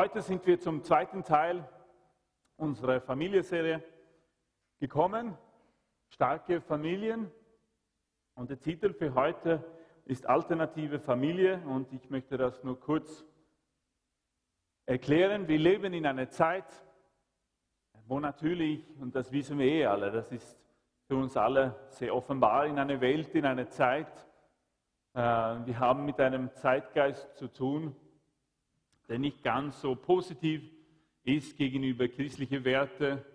[0.00, 1.68] Heute sind wir zum zweiten Teil
[2.56, 3.84] unserer Familienserie
[4.78, 5.36] gekommen.
[6.08, 7.30] Starke Familien.
[8.34, 9.62] Und der Titel für heute
[10.06, 11.60] ist Alternative Familie.
[11.66, 13.26] Und ich möchte das nur kurz
[14.86, 15.46] erklären.
[15.48, 16.82] Wir leben in einer Zeit,
[18.06, 20.58] wo natürlich, und das wissen wir eh alle, das ist
[21.08, 24.26] für uns alle sehr offenbar, in einer Welt, in einer Zeit,
[25.12, 27.94] äh, wir haben mit einem Zeitgeist zu tun,
[29.10, 30.62] der nicht ganz so positiv
[31.24, 33.26] ist gegenüber christlichen Werte,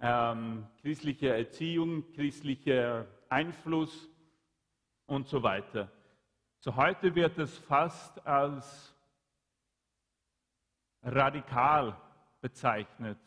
[0.00, 4.08] ähm, christlicher Erziehung, christlicher Einfluss
[5.04, 5.92] und so weiter.
[6.60, 8.96] So heute wird es fast als
[11.02, 12.00] radikal
[12.40, 13.18] bezeichnet,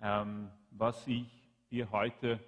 [0.00, 1.26] ähm, was ich
[1.68, 2.38] dir heute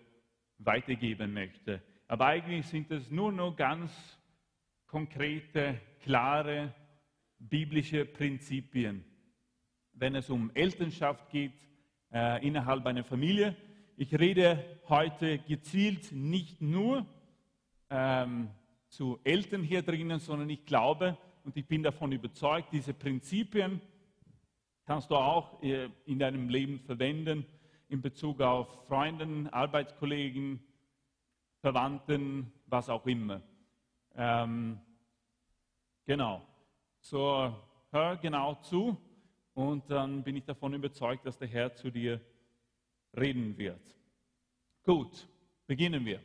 [0.58, 1.82] weitergeben möchte.
[2.06, 3.90] Aber eigentlich sind es nur noch ganz
[4.86, 6.72] konkrete, klare
[7.40, 9.04] biblische Prinzipien,
[9.92, 11.66] wenn es um Elternschaft geht
[12.12, 13.56] äh, innerhalb einer Familie.
[13.96, 17.04] Ich rede heute gezielt nicht nur
[17.88, 18.50] ähm,
[18.88, 23.80] zu Eltern hier drinnen, sondern ich glaube und ich bin davon überzeugt, diese Prinzipien
[24.84, 27.46] kannst du auch äh, in deinem Leben verwenden
[27.88, 30.60] in Bezug auf Freunden, Arbeitskollegen,
[31.60, 33.42] Verwandten, was auch immer.
[34.14, 34.80] Ähm,
[36.06, 36.46] genau.
[37.02, 37.56] So,
[37.90, 38.96] hör genau zu
[39.54, 42.20] und dann bin ich davon überzeugt, dass der Herr zu dir
[43.16, 43.96] reden wird.
[44.84, 45.26] Gut,
[45.66, 46.22] beginnen wir.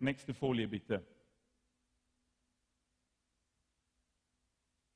[0.00, 1.04] Nächste Folie bitte.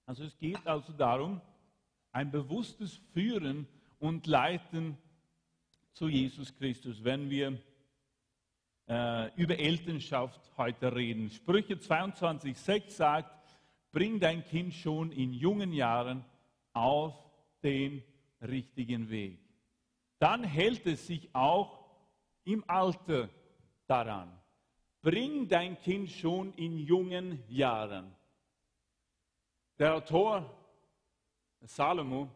[0.06, 1.40] Also es geht also darum,
[2.10, 3.66] ein bewusstes Führen
[3.98, 4.98] und Leiten
[5.92, 7.58] zu Jesus Christus, wenn wir
[8.88, 11.30] äh, über Elternschaft heute reden.
[11.30, 13.41] Sprüche 22,6 sagt,
[13.92, 16.24] bring dein Kind schon in jungen Jahren
[16.72, 17.14] auf
[17.62, 18.02] den
[18.40, 19.38] richtigen Weg.
[20.18, 21.84] Dann hält es sich auch
[22.44, 23.28] im Alter
[23.86, 24.40] daran.
[25.02, 28.14] Bring dein Kind schon in jungen Jahren.
[29.78, 30.48] Der Autor
[31.60, 32.30] Salomo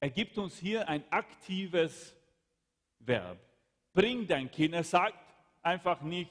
[0.00, 2.14] ergibt uns hier ein aktives
[2.98, 3.38] Verb.
[3.92, 4.74] Bring dein Kind.
[4.74, 5.18] Er sagt
[5.62, 6.30] einfach nicht,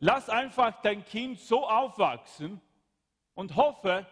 [0.00, 2.60] lass einfach dein Kind so aufwachsen
[3.36, 4.04] und hoffe,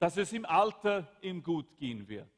[0.00, 2.28] dass es im Alter ihm gut gehen wird.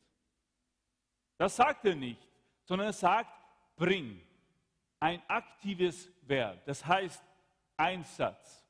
[1.39, 2.21] Das sagt er nicht,
[2.65, 3.33] sondern er sagt,
[3.77, 4.21] bring
[5.01, 6.65] ein aktives Verb.
[6.67, 7.25] Das heißt
[7.77, 8.67] Einsatz,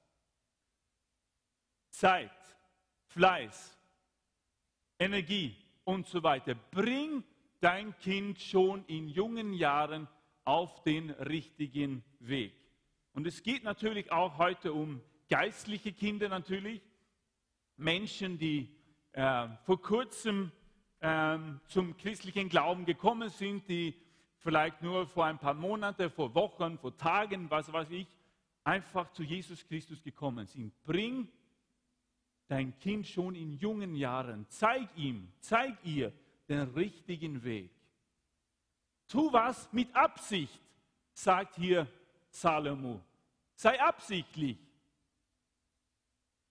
[1.89, 2.31] Zeit,
[3.07, 3.77] Fleiß,
[4.99, 6.55] Energie und so weiter.
[6.55, 7.25] Bring
[7.61, 10.07] dein Kind schon in jungen Jahren
[10.45, 12.55] auf den richtigen Weg.
[13.15, 16.83] Und es geht natürlich auch heute um geistliche Kinder natürlich,
[17.79, 18.69] Menschen, die
[19.13, 20.53] äh, vor kurzem
[21.01, 23.95] äh, zum christlichen Glauben gekommen sind, die
[24.39, 28.07] vielleicht nur vor ein paar Monaten, vor Wochen, vor Tagen, was weiß ich,
[28.65, 30.73] einfach zu Jesus Christus gekommen sind.
[30.85, 31.29] Bring
[32.49, 36.13] dein Kind schon in jungen Jahren, zeig ihm, zeig ihr
[36.49, 37.71] den richtigen Weg.
[39.07, 40.61] Tu was mit Absicht,
[41.13, 41.87] sagt hier
[42.31, 43.01] Salomo.
[43.55, 44.59] Sei absichtlich.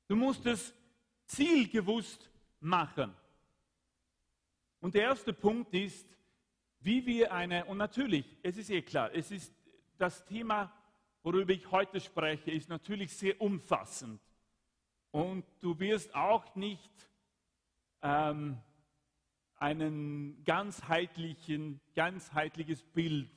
[0.07, 0.73] Du musst es
[1.27, 3.13] zielgewusst machen.
[4.79, 6.17] Und der erste Punkt ist,
[6.79, 9.53] wie wir eine, und natürlich, es ist eh klar, es ist
[9.97, 10.71] das Thema,
[11.23, 14.21] worüber ich heute spreche, ist natürlich sehr umfassend.
[15.11, 16.91] Und du wirst auch nicht
[18.01, 18.57] ähm,
[19.57, 23.29] ein ganzheitlichen, ganzheitliches Bild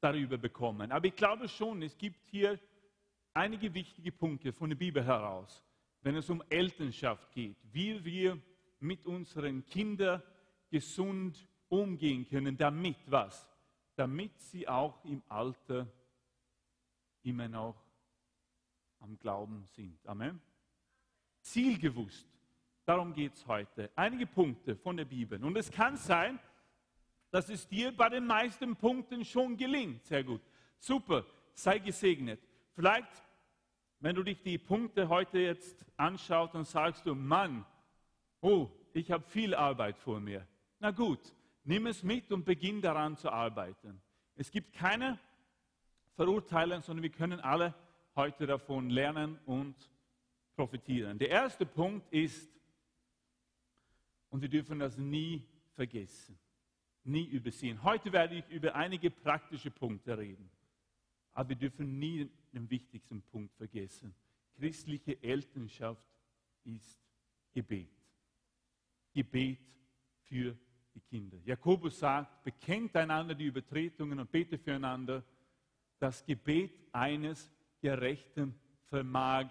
[0.00, 0.90] darüber bekommen.
[0.90, 2.58] Aber ich glaube schon, es gibt hier
[3.34, 5.62] einige wichtige Punkte von der Bibel heraus,
[6.02, 8.40] wenn es um Elternschaft geht, wie wir
[8.80, 10.22] mit unseren Kindern
[10.70, 13.46] gesund umgehen können, damit was?
[13.96, 15.86] Damit sie auch im Alter
[17.22, 17.76] immer noch
[19.00, 19.98] am Glauben sind.
[20.06, 20.40] Amen.
[21.40, 22.26] Zielgewusst.
[22.84, 23.90] Darum geht es heute.
[23.94, 25.42] Einige Punkte von der Bibel.
[25.44, 26.38] Und es kann sein,
[27.30, 30.04] dass es dir bei den meisten Punkten schon gelingt.
[30.04, 30.40] Sehr gut.
[30.78, 31.24] Super.
[31.54, 32.40] Sei gesegnet.
[32.74, 33.22] Vielleicht,
[34.00, 37.64] wenn du dich die Punkte heute jetzt anschaust und sagst du, Mann,
[38.40, 40.46] oh, ich habe viel Arbeit vor mir.
[40.78, 41.20] Na gut,
[41.64, 44.00] nimm es mit und beginn daran zu arbeiten.
[44.34, 45.18] Es gibt keine
[46.16, 47.74] Verurteilung, sondern wir können alle
[48.16, 49.74] heute davon lernen und
[50.56, 51.18] profitieren.
[51.18, 52.50] Der erste Punkt ist,
[54.30, 55.44] und wir dürfen das nie
[55.74, 56.38] vergessen,
[57.04, 57.82] nie übersehen.
[57.82, 60.50] Heute werde ich über einige praktische Punkte reden,
[61.40, 64.14] aber wir dürfen nie den wichtigsten Punkt vergessen.
[64.58, 66.06] Christliche Elternschaft
[66.64, 67.00] ist
[67.54, 67.88] Gebet.
[69.14, 69.58] Gebet
[70.24, 70.54] für
[70.94, 71.38] die Kinder.
[71.46, 75.24] Jakobus sagt, bekennt einander die Übertretungen und betet füreinander.
[75.98, 77.50] Das Gebet eines
[77.80, 78.54] Gerechten
[78.90, 79.48] vermag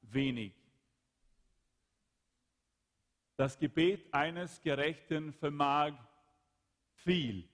[0.00, 0.54] wenig.
[3.36, 5.92] Das Gebet eines Gerechten vermag
[6.94, 7.46] viel,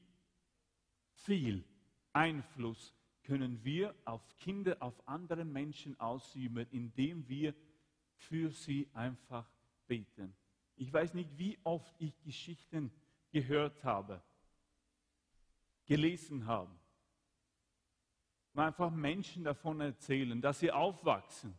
[1.15, 1.65] viel
[2.13, 7.55] Einfluss können wir auf Kinder, auf andere Menschen ausüben, indem wir
[8.17, 9.49] für sie einfach
[9.87, 10.35] beten.
[10.77, 12.91] Ich weiß nicht, wie oft ich Geschichten
[13.31, 14.23] gehört habe,
[15.87, 16.71] gelesen habe,
[18.53, 21.55] wo einfach Menschen davon erzählen, dass sie aufwachsen.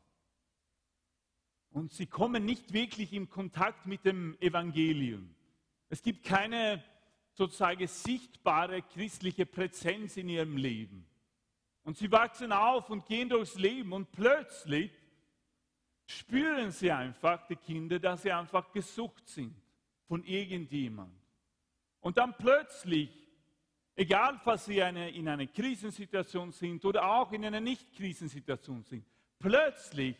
[1.71, 5.33] Und sie kommen nicht wirklich in Kontakt mit dem Evangelium.
[5.89, 6.83] Es gibt keine
[7.33, 11.06] sozusagen sichtbare christliche Präsenz in ihrem Leben.
[11.83, 14.91] Und sie wachsen auf und gehen durchs Leben und plötzlich
[16.06, 19.56] spüren sie einfach, die Kinder, dass sie einfach gesucht sind
[20.07, 21.13] von irgendjemand.
[22.00, 23.09] Und dann plötzlich,
[23.95, 29.06] egal was sie eine, in einer Krisensituation sind oder auch in einer Nicht-Krisensituation sind,
[29.39, 30.15] plötzlich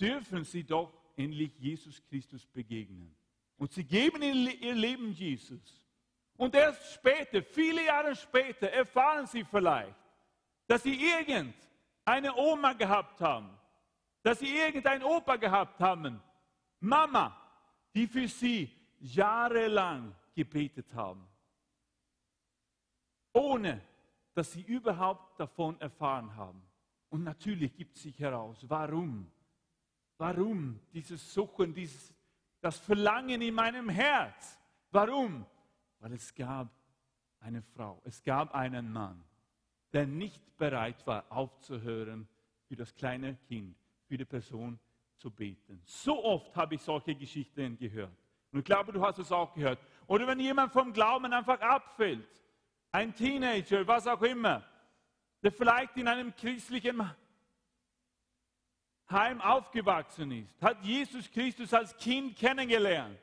[0.00, 3.14] dürfen sie doch endlich Jesus Christus begegnen.
[3.56, 5.86] Und sie geben ihr Leben Jesus.
[6.36, 9.94] Und erst später, viele Jahre später, erfahren sie vielleicht,
[10.66, 13.50] dass sie irgendeine Oma gehabt haben,
[14.22, 16.20] dass sie irgendein Opa gehabt haben,
[16.80, 17.36] Mama,
[17.94, 18.70] die für sie
[19.00, 21.26] jahrelang gebetet haben,
[23.32, 23.82] ohne
[24.34, 26.62] dass sie überhaupt davon erfahren haben.
[27.10, 29.30] Und natürlich gibt sich heraus, warum?
[30.16, 32.14] Warum dieses Suchen, dieses,
[32.60, 34.58] das Verlangen in meinem Herz?
[34.90, 35.44] Warum?
[35.98, 36.68] Weil es gab
[37.40, 39.22] eine Frau, es gab einen Mann,
[39.92, 42.28] der nicht bereit war, aufzuhören,
[42.66, 44.78] für das kleine Kind, für die Person
[45.16, 45.82] zu beten.
[45.84, 48.16] So oft habe ich solche Geschichten gehört.
[48.50, 49.78] Und ich glaube, du hast es auch gehört.
[50.06, 52.28] Oder wenn jemand vom Glauben einfach abfällt,
[52.90, 54.64] ein Teenager, was auch immer,
[55.42, 57.10] der vielleicht in einem christlichen
[59.10, 63.18] Heim aufgewachsen ist, hat Jesus Christus als Kind kennengelernt.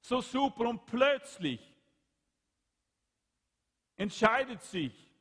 [0.00, 1.60] So super und plötzlich
[3.96, 5.11] entscheidet sich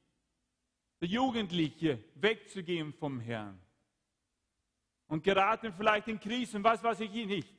[1.01, 3.59] der Jugendliche wegzugehen vom Herrn.
[5.07, 7.53] Und geraten vielleicht in Krisen, was weiß ich nicht.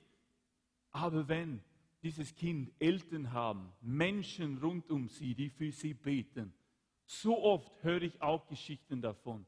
[0.93, 1.61] Aber wenn
[2.03, 6.55] dieses Kind Eltern haben, Menschen rund um sie, die für sie beten,
[7.05, 9.45] so oft höre ich auch Geschichten davon,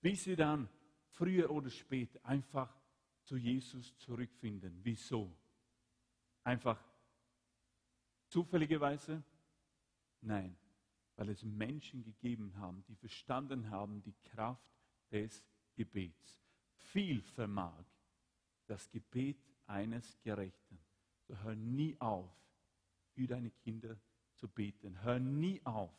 [0.00, 0.68] wie sie dann
[1.10, 2.74] früher oder später einfach
[3.22, 4.80] zu Jesus zurückfinden.
[4.82, 5.32] Wieso?
[6.42, 6.82] Einfach
[8.28, 9.22] zufälligerweise?
[10.20, 10.56] Nein,
[11.16, 14.68] weil es Menschen gegeben haben, die verstanden haben die Kraft
[15.10, 15.44] des
[15.76, 16.40] Gebets.
[16.76, 17.84] Viel vermag
[18.66, 20.78] das Gebet eines Gerechten.
[21.26, 22.30] So hör nie auf,
[23.14, 23.96] für deine Kinder
[24.34, 25.00] zu beten.
[25.02, 25.92] Hör nie auf,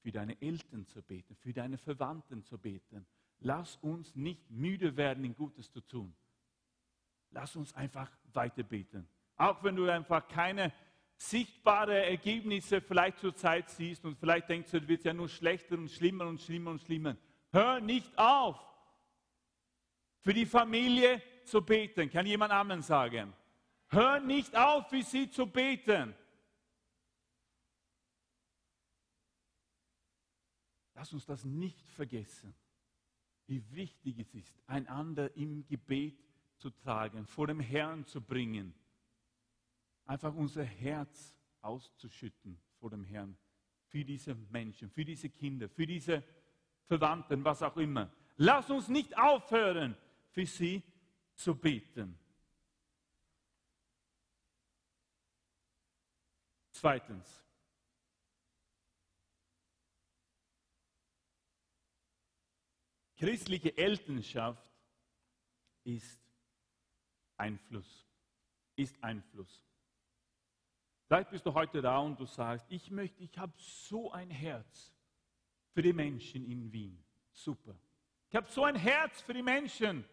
[0.00, 3.06] für deine Eltern zu beten, für deine Verwandten zu beten.
[3.40, 6.14] Lass uns nicht müde werden, in Gutes zu tun.
[7.30, 9.08] Lass uns einfach weiter beten.
[9.36, 10.72] Auch wenn du einfach keine
[11.28, 15.76] sichtbare Ergebnisse vielleicht zur Zeit siehst und vielleicht denkst du, es wird ja nur schlechter
[15.76, 17.16] und schlimmer und schlimmer und schlimmer.
[17.50, 18.58] Hör nicht auf,
[20.20, 22.10] für die Familie zu beten.
[22.10, 23.32] Kann jemand Amen sagen?
[23.88, 26.14] Hör nicht auf, für sie zu beten.
[30.94, 32.54] Lass uns das nicht vergessen,
[33.46, 36.18] wie wichtig es ist, einander im Gebet
[36.56, 38.74] zu tragen, vor dem Herrn zu bringen
[40.06, 43.36] einfach unser Herz auszuschütten vor dem Herrn
[43.86, 46.24] für diese Menschen, für diese Kinder, für diese
[46.86, 48.10] Verwandten, was auch immer.
[48.36, 49.96] Lass uns nicht aufhören,
[50.30, 50.82] für sie
[51.34, 52.18] zu beten.
[56.70, 57.42] Zweitens.
[63.16, 64.68] Christliche Elternschaft
[65.84, 66.20] ist
[67.36, 68.04] Einfluss.
[68.74, 69.62] Ist Einfluss.
[71.12, 74.94] Vielleicht bist du heute da und du sagst, ich möchte, ich habe so ein Herz
[75.74, 77.04] für die Menschen in Wien.
[77.30, 77.76] Super.
[78.30, 80.06] Ich habe so ein Herz für die Menschen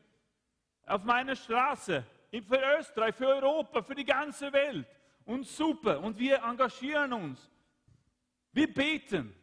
[0.85, 2.05] auf meiner Straße,
[2.45, 4.85] für Österreich, für Europa, für die ganze Welt.
[5.23, 6.01] Und super.
[6.01, 7.49] Und wir engagieren uns.
[8.51, 9.33] Wir beten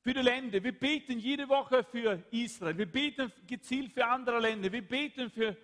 [0.00, 0.64] für die Länder.
[0.64, 2.78] Wir beten jede Woche für Israel.
[2.78, 4.72] Wir beten gezielt für andere Länder.
[4.72, 5.54] Wir beten für,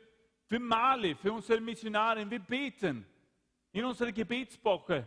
[0.45, 2.31] für Mali, für unsere Missionare.
[2.31, 3.07] Wir beten.
[3.77, 5.07] In unserer Gebetswoche,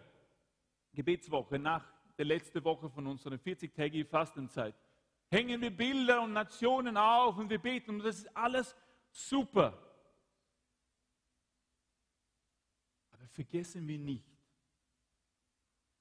[0.93, 4.75] Gebetswoche nach der letzten Woche von unserer 40-tägigen Fastenzeit,
[5.27, 8.75] hängen wir Bilder und Nationen auf und wir beten und das ist alles
[9.09, 9.73] super.
[13.09, 14.37] Aber vergessen wir nicht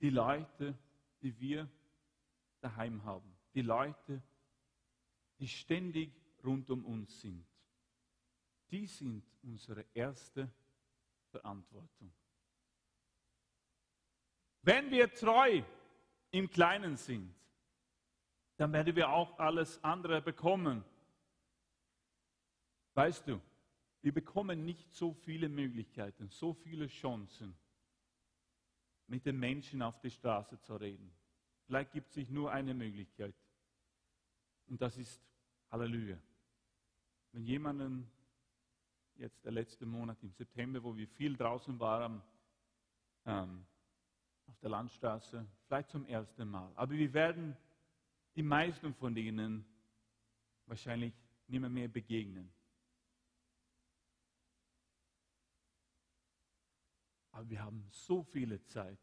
[0.03, 0.77] die Leute,
[1.23, 1.71] die wir
[2.61, 3.35] daheim haben.
[3.55, 4.23] Die Leute,
[5.39, 6.13] die ständig
[6.45, 7.47] rund um uns sind.
[8.71, 10.53] Die sind unsere erste
[11.31, 12.13] Verantwortung.
[14.63, 15.63] Wenn wir treu
[16.31, 17.35] im Kleinen sind,
[18.57, 20.85] dann werden wir auch alles andere bekommen.
[22.95, 23.41] Weißt du,
[24.03, 27.57] wir bekommen nicht so viele Möglichkeiten, so viele Chancen,
[29.07, 31.11] mit den Menschen auf der Straße zu reden.
[31.67, 33.35] Vielleicht gibt es sich nur eine Möglichkeit.
[34.67, 35.23] Und das ist
[35.71, 36.19] Halleluja.
[37.33, 38.11] Wenn jemanden
[39.17, 42.23] jetzt der letzte Monat im September, wo wir viel draußen waren,
[43.25, 43.67] ähm,
[44.49, 46.73] auf der Landstraße, vielleicht zum ersten Mal.
[46.75, 47.57] Aber wir werden
[48.35, 49.65] die meisten von denen
[50.67, 51.13] wahrscheinlich
[51.47, 52.51] nicht mehr, mehr begegnen.
[57.31, 58.99] Aber wir haben so viele Zeit,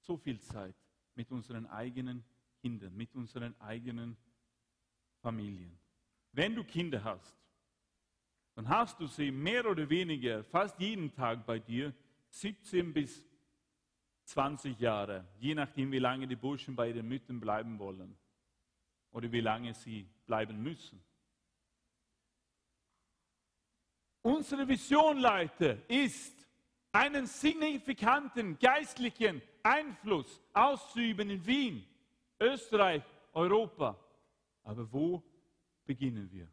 [0.00, 0.74] so viel Zeit
[1.14, 2.24] mit unseren eigenen
[2.60, 4.16] Kindern, mit unseren eigenen
[5.20, 5.78] Familien.
[6.32, 7.36] Wenn du Kinder hast,
[8.54, 11.94] dann hast du sie mehr oder weniger fast jeden Tag bei dir,
[12.30, 13.24] 17 bis
[14.24, 18.16] 20 Jahre, je nachdem, wie lange die Burschen bei den Müttern bleiben wollen
[19.10, 21.02] oder wie lange sie bleiben müssen.
[24.22, 26.46] Unsere Vision, Leute, ist,
[26.92, 31.86] einen signifikanten geistlichen Einfluss auszuüben in Wien,
[32.38, 33.02] Österreich,
[33.32, 33.98] Europa.
[34.62, 35.22] Aber wo
[35.84, 36.48] beginnen wir?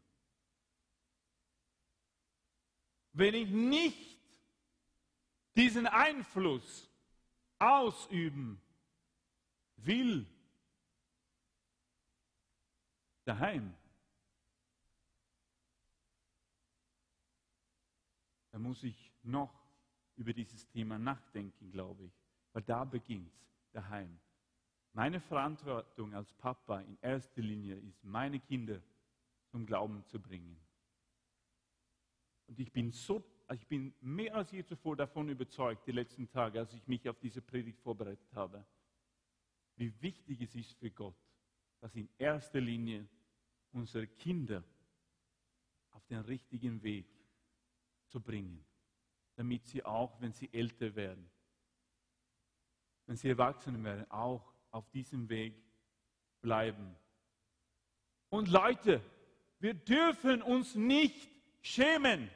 [3.12, 4.18] Wenn ich nicht
[5.56, 6.89] diesen Einfluss
[7.60, 8.60] ausüben
[9.76, 10.26] will,
[13.24, 13.72] daheim,
[18.50, 19.54] dann muss ich noch
[20.16, 22.12] über dieses Thema nachdenken, glaube ich.
[22.52, 24.18] Weil da beginnt es, daheim.
[24.92, 28.82] Meine Verantwortung als Papa in erster Linie ist, meine Kinder
[29.46, 30.60] zum Glauben zu bringen.
[32.48, 36.60] Und ich bin so, ich bin mehr als je zuvor davon überzeugt, die letzten Tage,
[36.60, 38.64] als ich mich auf diese Predigt vorbereitet habe,
[39.76, 41.16] wie wichtig es ist für Gott,
[41.80, 43.08] dass in erster Linie
[43.72, 44.62] unsere Kinder
[45.90, 47.06] auf den richtigen Weg
[48.08, 48.64] zu bringen,
[49.36, 51.28] damit sie auch, wenn sie älter werden,
[53.06, 55.54] wenn sie erwachsen werden, auch auf diesem Weg
[56.40, 56.94] bleiben.
[58.28, 59.00] Und Leute,
[59.58, 61.28] wir dürfen uns nicht
[61.62, 62.30] schämen.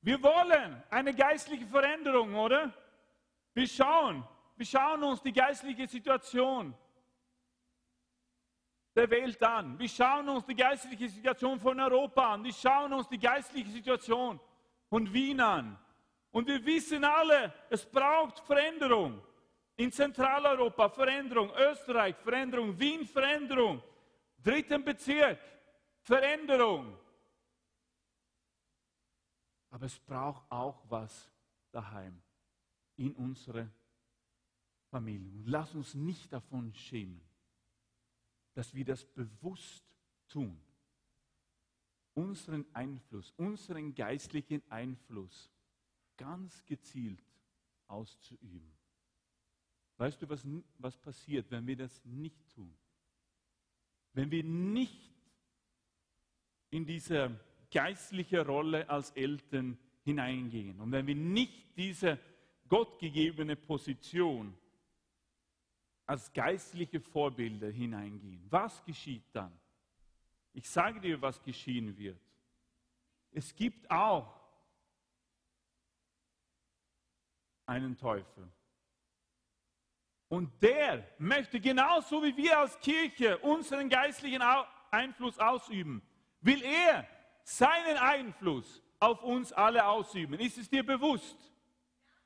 [0.00, 2.72] Wir wollen eine geistliche Veränderung, oder?
[3.54, 4.24] Wir schauen,
[4.56, 6.74] wir schauen uns die geistliche Situation
[8.94, 9.78] der Welt an.
[9.78, 12.44] Wir schauen uns die geistliche Situation von Europa an.
[12.44, 14.40] Wir schauen uns die geistliche Situation
[14.88, 15.78] von Wien an.
[16.30, 19.22] Und wir wissen alle, es braucht Veränderung.
[19.76, 23.80] In Zentraleuropa Veränderung, Österreich Veränderung, Wien Veränderung,
[24.42, 25.38] dritten Bezirk
[26.00, 26.96] Veränderung.
[29.70, 31.30] Aber es braucht auch was
[31.70, 32.20] daheim,
[32.96, 33.70] in unsere
[34.90, 35.30] Familie.
[35.32, 37.20] Und lass uns nicht davon schämen,
[38.54, 39.84] dass wir das bewusst
[40.28, 40.58] tun.
[42.14, 45.52] Unseren Einfluss, unseren geistlichen Einfluss
[46.16, 47.22] ganz gezielt
[47.86, 48.72] auszuüben.
[49.98, 50.44] Weißt du, was,
[50.78, 52.74] was passiert, wenn wir das nicht tun?
[54.12, 55.12] Wenn wir nicht
[56.70, 57.38] in diese
[57.70, 60.80] geistliche Rolle als Eltern hineingehen.
[60.80, 62.18] Und wenn wir nicht diese
[62.68, 64.56] gottgegebene Position
[66.06, 69.52] als geistliche Vorbilder hineingehen, was geschieht dann?
[70.54, 72.20] Ich sage dir, was geschehen wird.
[73.30, 74.34] Es gibt auch
[77.66, 78.50] einen Teufel.
[80.28, 84.42] Und der möchte genauso wie wir als Kirche unseren geistlichen
[84.90, 86.02] Einfluss ausüben,
[86.40, 87.06] will er
[87.48, 90.34] seinen Einfluss auf uns alle ausüben.
[90.34, 91.36] Ist es dir bewusst?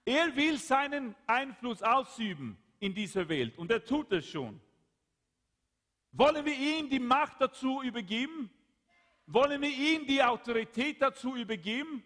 [0.05, 4.61] Er will seinen Einfluss ausüben in dieser Welt und er tut es schon.
[6.11, 8.51] Wollen wir ihm die Macht dazu übergeben?
[9.27, 12.03] Wollen wir ihm die Autorität dazu übergeben?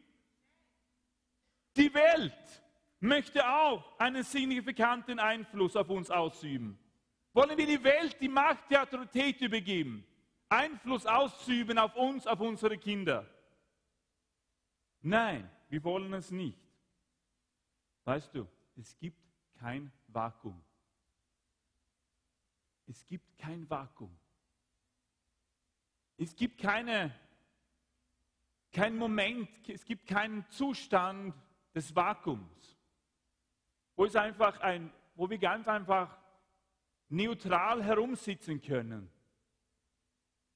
[1.74, 2.62] Die Welt
[3.00, 6.78] möchte auch einen signifikanten Einfluss auf uns ausüben.
[7.32, 10.06] Wollen wir die Welt die Macht, die Autorität übergeben?
[10.48, 13.28] Einfluss auszuüben auf uns, auf unsere Kinder.
[15.00, 16.58] Nein, wir wollen es nicht.
[18.04, 19.20] Weißt du, es gibt
[19.54, 20.62] kein Vakuum.
[22.86, 24.16] Es gibt kein Vakuum.
[26.16, 27.14] Es gibt keine,
[28.72, 31.34] kein Moment, es gibt keinen Zustand
[31.74, 32.78] des Vakuums,
[33.96, 36.16] wo, es einfach ein, wo wir ganz einfach
[37.08, 39.10] neutral herumsitzen können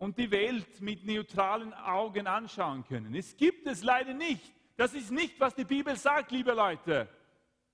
[0.01, 3.15] und die Welt mit neutralen Augen anschauen können.
[3.15, 4.51] Es gibt es leider nicht.
[4.75, 7.07] Das ist nicht, was die Bibel sagt, liebe Leute.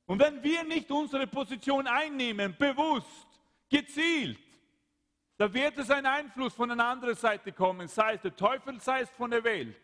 [0.07, 3.29] Und wenn wir nicht unsere Position einnehmen, bewusst,
[3.69, 4.41] gezielt,
[5.37, 9.03] da wird es ein Einfluss von einer anderen Seite kommen, sei es der Teufel, sei
[9.03, 9.81] es von der Welt.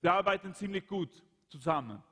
[0.00, 2.02] Wir arbeiten ziemlich gut zusammen.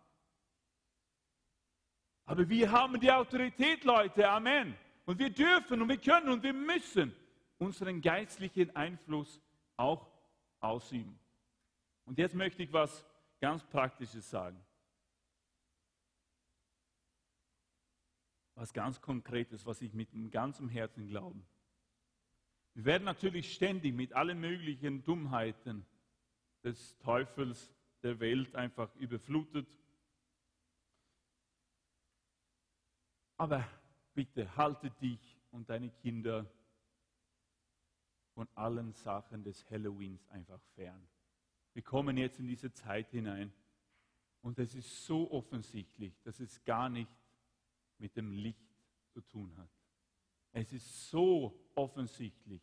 [2.26, 4.76] Aber wir haben die Autorität, Leute, Amen.
[5.04, 7.12] Und wir dürfen und wir können und wir müssen
[7.58, 9.40] unseren geistlichen Einfluss
[9.76, 10.10] auch
[10.60, 11.18] ausüben.
[12.04, 13.04] Und jetzt möchte ich was
[13.40, 14.60] ganz Praktisches sagen.
[18.54, 21.40] Was ganz Konkretes, was ich mit ganzem Herzen glaube.
[22.74, 25.86] Wir werden natürlich ständig mit allen möglichen Dummheiten
[26.62, 29.68] des Teufels der Welt einfach überflutet.
[33.36, 33.66] Aber
[34.14, 36.46] bitte halte dich und deine Kinder
[38.34, 41.08] von allen Sachen des Halloweens einfach fern.
[41.72, 43.52] Wir kommen jetzt in diese Zeit hinein
[44.42, 47.10] und es ist so offensichtlich, dass es gar nicht
[47.98, 48.68] mit dem Licht
[49.08, 49.70] zu tun hat.
[50.52, 52.62] Es ist so offensichtlich.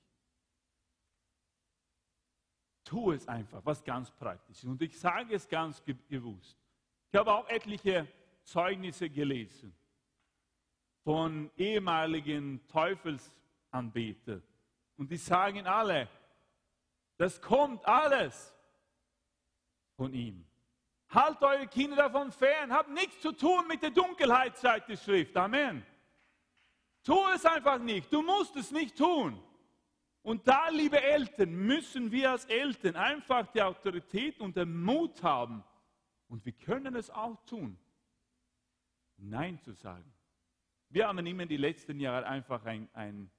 [2.84, 4.66] Tu es einfach, was ganz praktisch ist.
[4.66, 6.58] Und ich sage es ganz bewusst.
[7.12, 8.08] Ich habe auch etliche
[8.44, 9.74] Zeugnisse gelesen
[11.04, 14.44] von ehemaligen Teufelsanbetern.
[14.98, 16.08] Und die sagen alle,
[17.18, 18.56] das kommt alles
[19.96, 20.46] von ihm.
[21.10, 25.36] Halt eure Kinder davon fern, habt nichts zu tun mit der Dunkelheit, sagt die Schrift.
[25.36, 25.86] Amen.
[27.04, 28.12] Tu es einfach nicht.
[28.12, 29.42] Du musst es nicht tun.
[30.24, 35.64] Und da, liebe Eltern, müssen wir als Eltern einfach die Autorität und den Mut haben.
[36.28, 37.78] Und wir können es auch tun,
[39.18, 40.12] Nein zu sagen.
[40.90, 43.32] Wir haben immer in den letzten Jahren einfach ein, ein,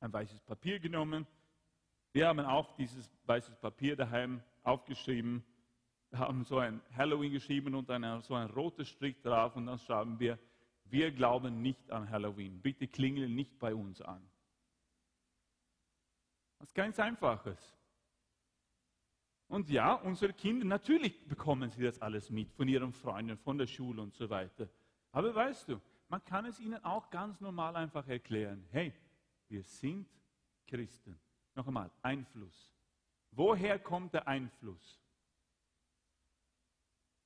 [0.00, 1.26] ein weißes Papier genommen.
[2.12, 5.44] Wir haben auch dieses weißes Papier daheim aufgeschrieben,
[6.12, 10.18] haben so ein Halloween geschrieben und dann so ein roter Strich drauf und dann schreiben
[10.18, 10.38] wir,
[10.86, 12.60] wir glauben nicht an Halloween.
[12.60, 14.28] Bitte klingeln nicht bei uns an.
[16.58, 17.76] Das ist ganz Einfaches.
[19.46, 23.66] Und ja, unsere Kinder, natürlich bekommen sie das alles mit von ihren Freunden, von der
[23.66, 24.68] Schule und so weiter.
[25.12, 28.66] Aber weißt du, man kann es ihnen auch ganz normal einfach erklären.
[28.70, 28.92] Hey,
[29.50, 30.08] wir sind
[30.66, 31.18] Christen.
[31.54, 32.70] Noch einmal, Einfluss.
[33.32, 35.00] Woher kommt der Einfluss?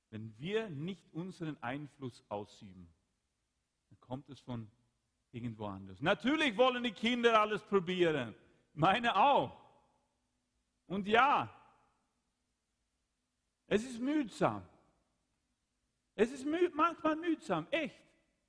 [0.09, 2.87] Wenn wir nicht unseren Einfluss ausüben,
[3.89, 4.69] dann kommt es von
[5.31, 6.01] irgendwo anders.
[6.01, 8.33] Natürlich wollen die Kinder alles probieren.
[8.73, 9.61] Meine auch.
[10.87, 11.49] Und ja,
[13.67, 14.63] es ist mühsam.
[16.15, 18.01] Es ist müh manchmal mühsam, echt.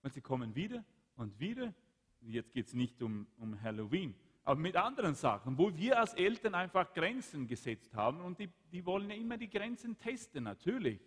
[0.02, 0.84] Und sie kommen wieder
[1.16, 1.74] und wieder.
[2.20, 6.54] Jetzt geht es nicht um, um Halloween, aber mit anderen Sachen, wo wir als Eltern
[6.54, 11.00] einfach Grenzen gesetzt haben und die, die wollen ja immer die Grenzen testen, natürlich.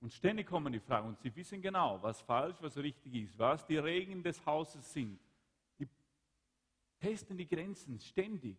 [0.00, 3.66] Und ständig kommen die Fragen und sie wissen genau, was falsch, was richtig ist, was
[3.66, 5.18] die Regeln des Hauses sind.
[5.78, 5.88] Die
[7.00, 8.56] testen die Grenzen ständig.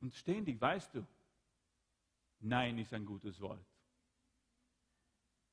[0.00, 1.06] Und ständig, weißt du,
[2.40, 3.64] Nein ist ein gutes Wort.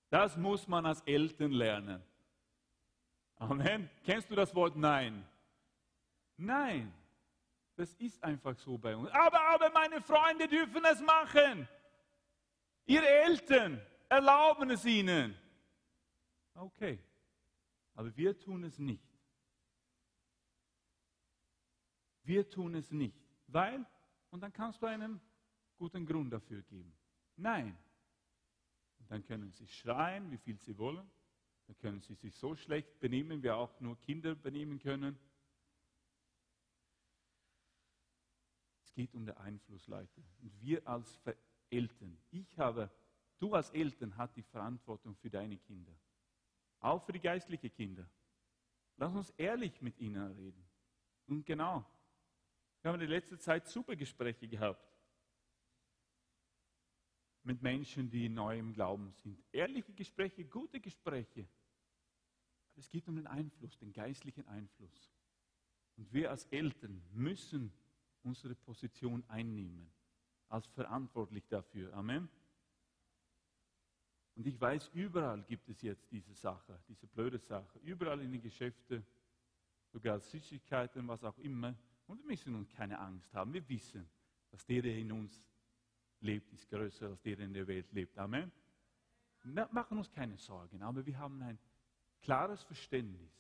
[0.10, 2.02] Das muss man als Eltern lernen.
[3.36, 3.90] Amen.
[4.04, 5.28] Kennst du das Wort Nein?
[6.38, 6.94] Nein.
[7.76, 9.10] Das ist einfach so bei uns.
[9.12, 11.68] Aber, aber meine Freunde dürfen es machen.
[12.86, 15.36] Ihre Eltern erlauben es ihnen.
[16.56, 17.00] Okay.
[17.94, 19.04] Aber wir tun es nicht.
[22.24, 23.16] Wir tun es nicht.
[23.48, 23.86] Weil,
[24.32, 25.22] und dann kannst du einen
[25.78, 26.94] guten Grund dafür geben.
[27.36, 27.78] Nein.
[29.00, 31.10] Und dann können sie schreien, wie viel sie wollen.
[31.68, 35.18] Dann können sie sich so schlecht benehmen, wie auch nur Kinder benehmen können.
[38.98, 40.24] Geht um den Einfluss, Leute.
[40.42, 41.22] Und wir als
[41.70, 42.90] Eltern, ich habe,
[43.38, 45.96] du als Eltern hast die Verantwortung für deine Kinder.
[46.80, 48.10] Auch für die geistlichen Kinder.
[48.96, 50.68] Lass uns ehrlich mit ihnen reden.
[51.28, 51.86] Und genau,
[52.82, 54.84] wir haben in letzter Zeit super Gespräche gehabt
[57.44, 59.44] mit Menschen, die neu im Glauben sind.
[59.52, 61.48] Ehrliche Gespräche, gute Gespräche.
[62.72, 65.12] Aber es geht um den Einfluss, den geistlichen Einfluss.
[65.98, 67.72] Und wir als Eltern müssen
[68.28, 69.90] unsere Position einnehmen,
[70.50, 71.94] als verantwortlich dafür.
[71.94, 72.30] Amen.
[74.36, 77.80] Und ich weiß, überall gibt es jetzt diese Sache, diese blöde Sache.
[77.80, 79.04] Überall in den Geschäften,
[79.92, 81.76] sogar Süßigkeiten, was auch immer.
[82.06, 83.54] Und wir müssen uns keine Angst haben.
[83.54, 84.08] Wir wissen,
[84.52, 85.42] dass der, der in uns
[86.20, 88.18] lebt, ist größer als der, der in der Welt lebt.
[88.18, 88.52] Amen.
[89.44, 91.58] wir machen uns keine Sorgen, aber wir haben ein
[92.22, 93.32] klares Verständnis.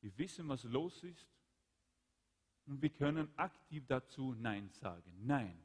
[0.00, 1.26] Wir wissen, was los ist
[2.68, 5.10] und wir können aktiv dazu Nein sagen.
[5.24, 5.58] Nein,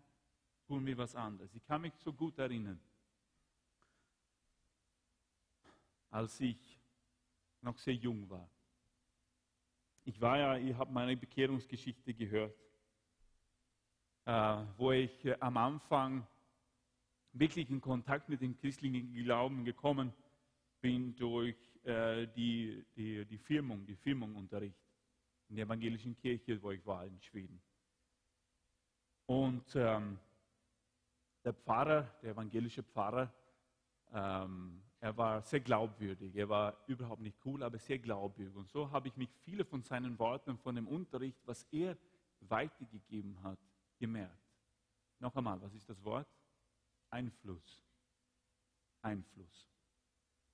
[0.65, 1.53] tun wir was anderes.
[1.53, 2.79] Ich kann mich so gut erinnern,
[6.09, 6.79] als ich
[7.61, 8.49] noch sehr jung war.
[10.05, 12.55] Ich war ja, ihr habt meine Bekehrungsgeschichte gehört,
[14.25, 16.25] äh, wo ich äh, am Anfang
[17.33, 20.13] wirklich in Kontakt mit dem christlichen Glauben gekommen
[20.79, 24.82] bin durch äh, die, die, die Firmung, die Firmungunterricht
[25.49, 27.61] in der evangelischen Kirche, wo ich war in Schweden.
[29.25, 30.19] Und ähm,
[31.43, 33.31] der Pfarrer, der evangelische Pfarrer,
[34.13, 36.35] ähm, er war sehr glaubwürdig.
[36.35, 38.55] Er war überhaupt nicht cool, aber sehr glaubwürdig.
[38.55, 41.97] Und so habe ich mich viele von seinen Worten, von dem Unterricht, was er
[42.39, 43.59] weitergegeben hat,
[43.99, 44.39] gemerkt.
[45.19, 46.27] Noch einmal, was ist das Wort?
[47.09, 47.83] Einfluss.
[49.01, 49.69] Einfluss.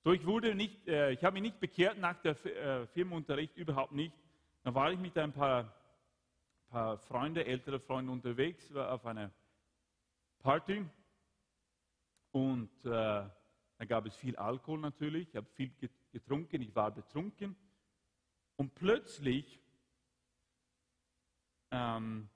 [0.02, 3.92] So, ich wurde nicht, äh, ich habe mich nicht bekehrt nach der äh, Firmenunterricht, überhaupt
[3.92, 4.14] nicht.
[4.62, 5.74] Dann war ich mit ein paar,
[6.68, 9.30] paar Freunde, ältere Freunde unterwegs auf einer
[10.40, 10.84] Party
[12.32, 15.28] und äh, da gab es viel Alkohol natürlich.
[15.30, 15.72] Ich habe viel
[16.12, 17.56] getrunken, ich war betrunken
[18.56, 19.62] und plötzlich
[21.70, 22.28] ähm,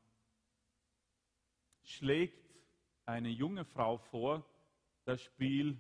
[1.83, 2.57] schlägt
[3.05, 4.47] eine junge Frau vor,
[5.05, 5.79] das Spiel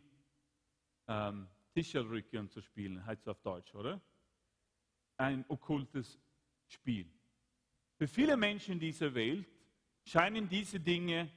[1.09, 4.03] ähm, Tischelrücken zu spielen, heißt es auf Deutsch, oder?
[5.17, 6.21] Ein okkultes
[6.75, 7.11] Spiel.
[7.97, 9.49] Für viele Menschen dieser Welt
[10.05, 11.31] scheinen diese Dinge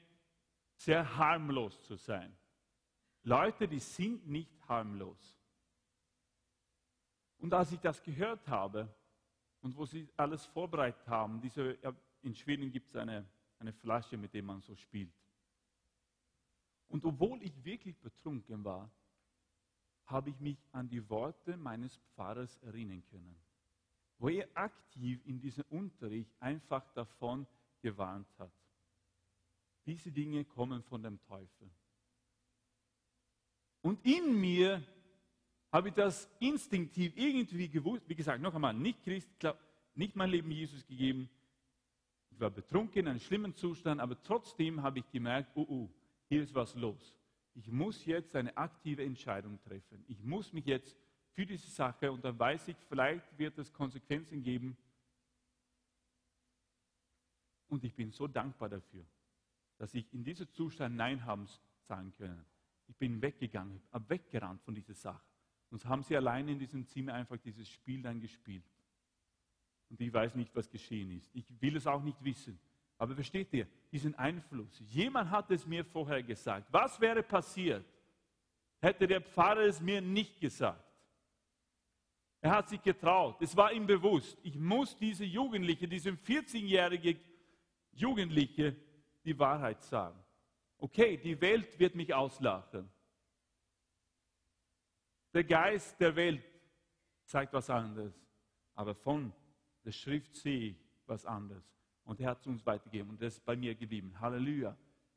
[0.76, 2.36] sehr harmlos zu sein.
[3.24, 5.38] Leute, die sind nicht harmlos.
[7.40, 8.94] Und als ich das gehört habe
[9.62, 11.78] und wo sie alles vorbereitet haben, diese,
[12.22, 13.26] in Schweden gibt es eine,
[13.60, 15.14] eine Flasche, mit der man so spielt.
[16.88, 18.90] Und obwohl ich wirklich betrunken war,
[20.06, 23.36] habe ich mich an die Worte meines Pfarrers erinnern können,
[24.20, 27.46] wo er aktiv in diesem Unterricht einfach davon
[27.82, 28.52] gewarnt hat.
[29.86, 31.70] Diese Dinge kommen von dem Teufel.
[33.82, 34.84] Und in mir
[35.72, 38.08] habe ich das instinktiv irgendwie gewusst.
[38.10, 39.30] Wie gesagt, noch einmal, nicht Christ,
[39.96, 41.30] nicht mein Leben Jesus gegeben.
[42.32, 45.90] Ich war betrunken, in einem schlimmen Zustand, aber trotzdem habe ich gemerkt, oh, oh,
[46.28, 47.16] hier ist was los.
[47.54, 50.04] Ich muss jetzt eine aktive Entscheidung treffen.
[50.08, 50.96] Ich muss mich jetzt
[51.38, 54.76] für diese Sache, und dann weiß ich, vielleicht wird es Konsequenzen geben.
[57.68, 59.06] Und ich bin so dankbar dafür,
[59.78, 61.48] dass ich in diesem Zustand Nein haben
[61.88, 62.44] sagen können.
[62.88, 65.22] Ich bin weggegangen, habe weggerannt von dieser Sache.
[65.70, 68.66] Und haben sie allein in diesem Zimmer einfach dieses Spiel dann gespielt.
[69.92, 71.30] Und ich weiß nicht, was geschehen ist.
[71.36, 72.60] Ich will es auch nicht wissen.
[72.98, 74.82] Aber versteht ihr, diesen Einfluss.
[74.90, 76.68] Jemand hat es mir vorher gesagt.
[76.74, 77.86] Was wäre passiert,
[78.80, 80.87] hätte der Pfarrer es mir nicht gesagt?
[82.48, 83.42] Er hat sich getraut.
[83.42, 87.20] Es war ihm bewusst, ich muss diese Jugendliche, diesem 14-jährigen
[87.92, 88.74] Jugendliche,
[89.26, 90.18] die Wahrheit sagen.
[90.78, 92.90] Okay, die Welt wird mich auslachen.
[95.34, 96.42] Der Geist der Welt
[97.26, 98.14] zeigt was anderes.
[98.76, 99.34] Aber von
[99.84, 101.66] der Schrift sehe ich was anderes.
[102.06, 104.18] Und er hat es uns weitergegeben und das ist bei mir geblieben.
[104.22, 104.74] Halleluja.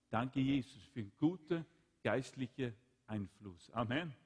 [0.08, 1.64] Danke, Jesus, für einen guten
[2.02, 2.74] geistlichen
[3.06, 3.70] Einfluss.
[3.70, 4.16] Amen.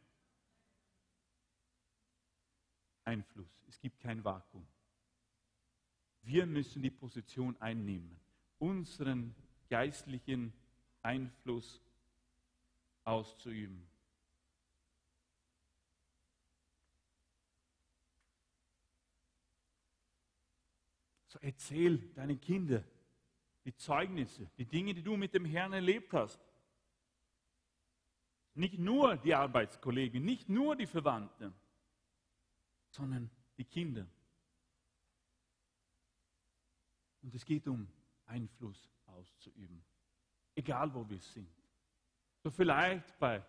[3.05, 3.63] Einfluss.
[3.69, 4.67] Es gibt kein Vakuum.
[6.23, 8.19] Wir müssen die Position einnehmen,
[8.59, 9.35] unseren
[9.69, 10.53] geistlichen
[11.03, 11.83] Einfluss
[13.05, 13.87] auszuüben.
[21.27, 22.85] So erzähl deinen Kindern
[23.65, 26.41] die Zeugnisse, die Dinge, die du mit dem Herrn erlebt hast.
[28.55, 31.53] Nicht nur die Arbeitskollegen, nicht nur die Verwandten,
[32.95, 33.29] sondern
[33.59, 34.07] die Kinder.
[37.23, 37.89] Und es geht um
[38.27, 39.85] Einfluss auszuüben,
[40.55, 41.51] egal wo wir sind.
[42.43, 43.45] So vielleicht bei,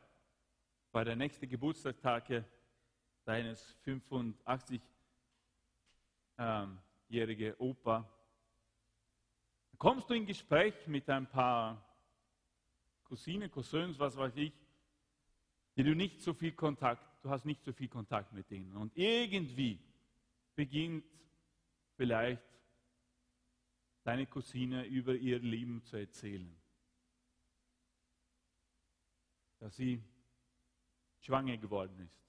[0.91, 2.43] bei der nächsten Geburtstagstag
[3.23, 4.81] deines 85
[6.37, 8.09] ähm, jährige Opa.
[9.71, 11.85] Dann kommst du in Gespräch mit ein paar
[13.03, 14.53] Cousinen, Cousins, was weiß ich,
[15.75, 18.77] die du nicht so viel Kontakt, du hast nicht so viel Kontakt mit denen.
[18.77, 19.79] Und irgendwie
[20.53, 21.03] beginnt
[21.95, 22.43] vielleicht
[24.03, 26.55] deine Cousine über ihr Leben zu erzählen.
[29.57, 30.03] Dass sie
[31.21, 32.21] schwanger geworden ist.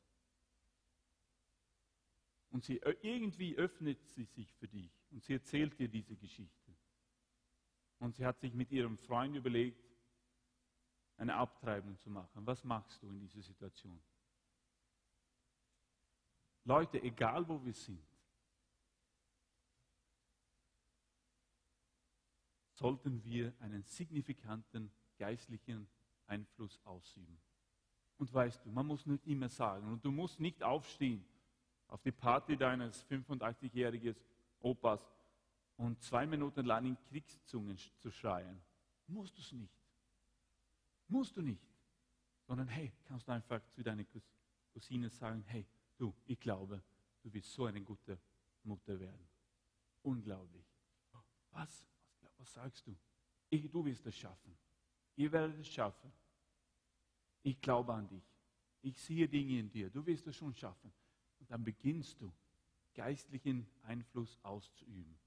[2.48, 6.74] Und sie, irgendwie öffnet sie sich für dich und sie erzählt dir diese Geschichte.
[7.98, 9.85] Und sie hat sich mit ihrem Freund überlegt,
[11.18, 12.46] eine Abtreibung zu machen.
[12.46, 14.00] Was machst du in dieser Situation?
[16.66, 18.05] Leute, egal wo wir sind,
[22.72, 25.88] sollten wir einen signifikanten geistlichen
[26.26, 27.38] Einfluss ausüben.
[28.18, 31.24] Und weißt du, man muss nicht immer sagen, und du musst nicht aufstehen
[31.87, 34.16] auf die Party deines 85-jährigen
[34.59, 35.14] Opas
[35.76, 38.61] und zwei Minuten lang in Kriegszungen zu schreien.
[39.07, 39.72] Musst du es nicht.
[41.07, 41.62] Musst du nicht.
[42.42, 44.05] Sondern hey, kannst du einfach zu deiner
[44.72, 45.64] Cousine sagen, hey,
[45.96, 46.82] du, ich glaube,
[47.22, 48.18] du wirst so eine gute
[48.62, 49.28] Mutter werden.
[50.02, 50.66] Unglaublich.
[51.50, 51.87] Was?
[52.38, 52.96] Was sagst du?
[53.48, 54.56] Ich, du wirst es schaffen.
[55.16, 56.12] Ihr werdet es schaffen.
[57.42, 58.24] Ich glaube an dich.
[58.82, 59.88] Ich sehe Dinge in dir.
[59.90, 60.92] Du wirst es schon schaffen.
[61.38, 62.32] Und dann beginnst du,
[62.94, 65.18] geistlichen Einfluss auszuüben.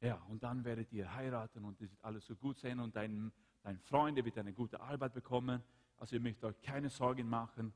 [0.00, 3.32] Ja, und dann werdet ihr heiraten und es wird alles so gut sein und dein,
[3.62, 5.62] dein Freund wird eine gute Arbeit bekommen.
[5.96, 7.72] Also ihr möchtet euch keine Sorgen machen.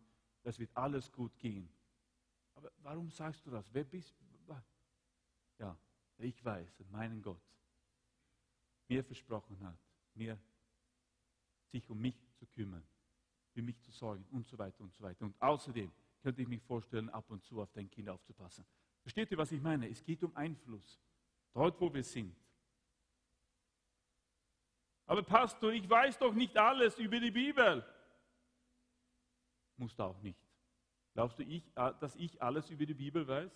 [0.47, 1.69] Das wird alles gut gehen.
[2.55, 3.69] Aber warum sagst du das?
[3.75, 4.27] Wer bist du?
[5.59, 5.77] Ja,
[6.19, 7.43] ich weiß, meinen Gott
[8.87, 9.77] mir versprochen hat,
[10.15, 10.39] mir
[11.73, 12.87] sich um mich zu kümmern,
[13.55, 15.25] für mich zu sorgen und so weiter und so weiter.
[15.25, 15.91] Und außerdem
[16.23, 18.65] könnte ich mich vorstellen, ab und zu auf dein Kind aufzupassen.
[19.03, 19.89] Versteht ihr, was ich meine?
[19.89, 21.01] Es geht um Einfluss.
[21.55, 22.37] Dort, wo wir sind.
[25.07, 27.85] Aber Pastor, ich weiß doch nicht alles über die Bibel.
[29.77, 30.41] Musst du auch nicht.
[31.13, 33.53] Glaubst du, ich, dass ich alles über die Bibel weiß?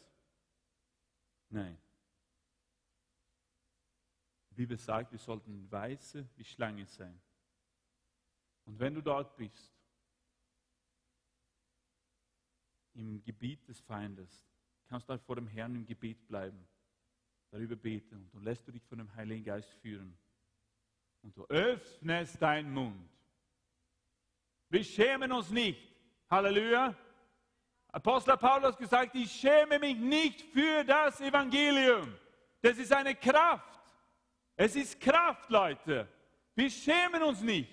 [1.50, 1.78] Nein.
[4.60, 7.18] Bibel sagt, wir sollten weiße wie Schlange sein.
[8.66, 9.74] Und wenn du dort bist,
[12.92, 14.46] im Gebiet des Feindes,
[14.86, 16.62] kannst du halt vor dem Herrn im Gebet bleiben,
[17.50, 20.14] darüber beten und dann lässt du dich von dem Heiligen Geist führen.
[21.22, 23.08] Und du öffnest deinen Mund.
[24.68, 25.96] Wir schämen uns nicht.
[26.30, 26.94] Halleluja.
[27.92, 32.16] Apostel Paulus gesagt, ich schäme mich nicht für das Evangelium.
[32.62, 33.80] Das ist eine Kraft.
[34.54, 36.06] Es ist Kraft, Leute.
[36.54, 37.70] Wir schämen uns nicht.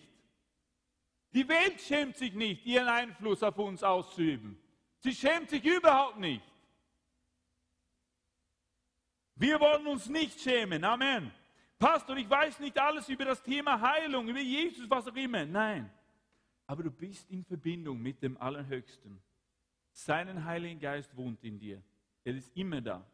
[1.33, 4.59] Die Welt schämt sich nicht, ihren Einfluss auf uns auszuüben.
[4.99, 6.43] Sie schämt sich überhaupt nicht.
[9.35, 10.83] Wir wollen uns nicht schämen.
[10.83, 11.31] Amen.
[11.77, 15.45] Pastor, ich weiß nicht alles über das Thema Heilung, über Jesus, was auch immer.
[15.45, 15.91] Nein.
[16.67, 19.21] Aber du bist in Verbindung mit dem Allerhöchsten.
[19.91, 21.81] Seinen Heiligen Geist wohnt in dir.
[22.23, 23.09] Er ist immer da.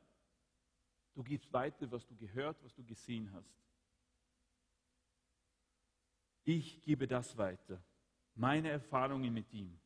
[1.14, 3.56] Du gibst weiter, was du gehört, was du gesehen hast.
[6.44, 7.82] Ich gebe das weiter.
[8.36, 9.80] Meine Erfahrungen mit ihm.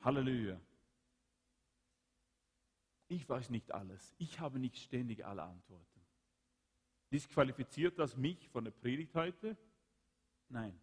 [0.00, 0.60] Halleluja.
[3.08, 4.14] Ich weiß nicht alles.
[4.18, 6.00] Ich habe nicht ständig alle Antworten.
[7.10, 9.56] Disqualifiziert das mich von der Predigt heute?
[10.48, 10.78] Nein,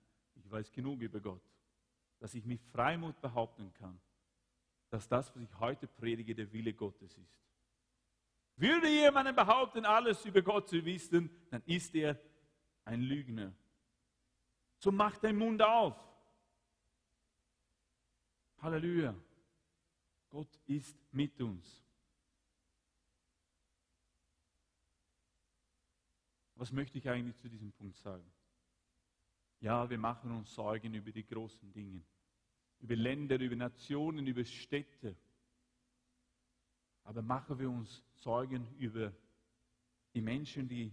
[0.52, 1.44] weiß genug über Gott,
[2.20, 4.00] dass ich mit Freimut behaupten kann,
[4.90, 7.42] dass das, was ich heute predige, der Wille Gottes ist.
[8.58, 12.20] Würde jemand behaupten, alles über Gott zu wissen, dann ist er
[12.86, 13.56] ein Lügner.
[14.78, 15.96] So mach deinen Mund auf.
[18.58, 19.16] Halleluja.
[20.30, 21.84] Gott ist mit uns.
[26.56, 28.32] Was möchte ich eigentlich zu diesem Punkt sagen?
[29.62, 32.04] Ja, wir machen uns Sorgen über die großen Dinge,
[32.80, 35.16] über Länder, über Nationen, über Städte.
[37.04, 39.14] Aber machen wir uns Sorgen über
[40.14, 40.92] die Menschen, die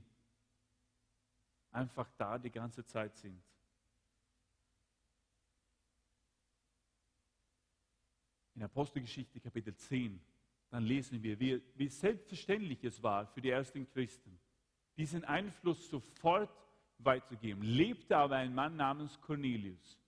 [1.72, 3.42] einfach da die ganze Zeit sind.
[8.58, 10.20] in Apostelgeschichte Kapitel 10,
[10.70, 14.36] dann lesen wir, wie, wie selbstverständlich es war für die ersten Christen,
[14.96, 16.50] diesen Einfluss sofort
[16.98, 17.62] weiterzugeben.
[17.62, 19.98] Lebte aber ein Mann namens Cornelius,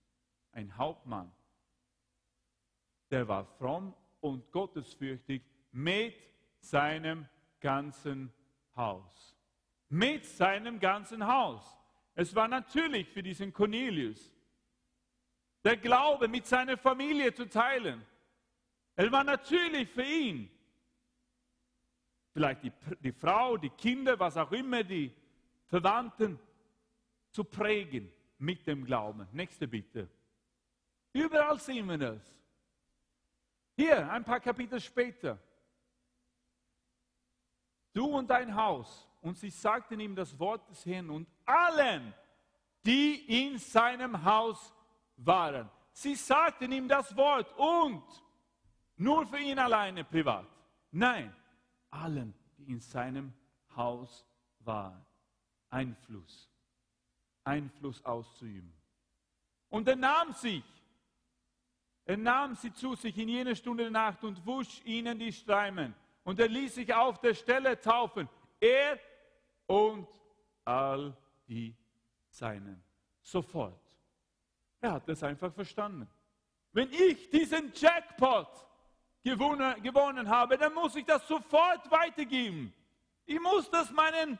[0.52, 1.30] ein Hauptmann,
[3.10, 6.14] der war fromm und gottesfürchtig mit
[6.60, 7.26] seinem
[7.60, 8.32] ganzen
[8.76, 9.36] Haus.
[9.88, 11.76] Mit seinem ganzen Haus.
[12.14, 14.34] Es war natürlich für diesen Cornelius,
[15.64, 18.04] der Glaube mit seiner Familie zu teilen.
[18.94, 20.50] Es war natürlich für ihn,
[22.32, 25.12] vielleicht die, die Frau, die Kinder, was auch immer, die
[25.66, 26.38] Verwandten,
[27.30, 29.26] zu prägen mit dem Glauben.
[29.32, 30.08] Nächste bitte.
[31.12, 32.34] Überall sehen wir das.
[33.76, 35.38] Hier, ein paar Kapitel später.
[37.92, 39.08] Du und dein Haus.
[39.20, 42.14] Und sie sagten ihm das Wort des Herrn und allen,
[42.84, 44.72] die in seinem Haus
[45.16, 45.68] waren.
[45.92, 48.04] Sie sagten ihm das Wort und
[48.96, 50.46] nur für ihn alleine privat.
[50.90, 51.34] Nein,
[51.90, 53.32] allen, die in seinem
[53.76, 54.26] Haus
[54.60, 55.04] waren.
[55.68, 56.49] Einfluss.
[57.50, 58.72] Einfluss auszuüben.
[59.68, 60.64] Und er nahm sich.
[62.04, 65.94] Er nahm sie zu sich in jener Stunde der Nacht und wusch ihnen die Streimen.
[66.24, 68.28] Und er ließ sich auf der Stelle taufen.
[68.60, 68.98] Er
[69.66, 70.08] und
[70.64, 71.16] all
[71.48, 71.74] die
[72.28, 72.82] Seinen.
[73.22, 73.80] Sofort.
[74.80, 76.08] Er hat das einfach verstanden.
[76.72, 78.48] Wenn ich diesen Jackpot
[79.22, 82.72] gewonnen, gewonnen habe, dann muss ich das sofort weitergeben.
[83.26, 84.38] Ich muss das meinen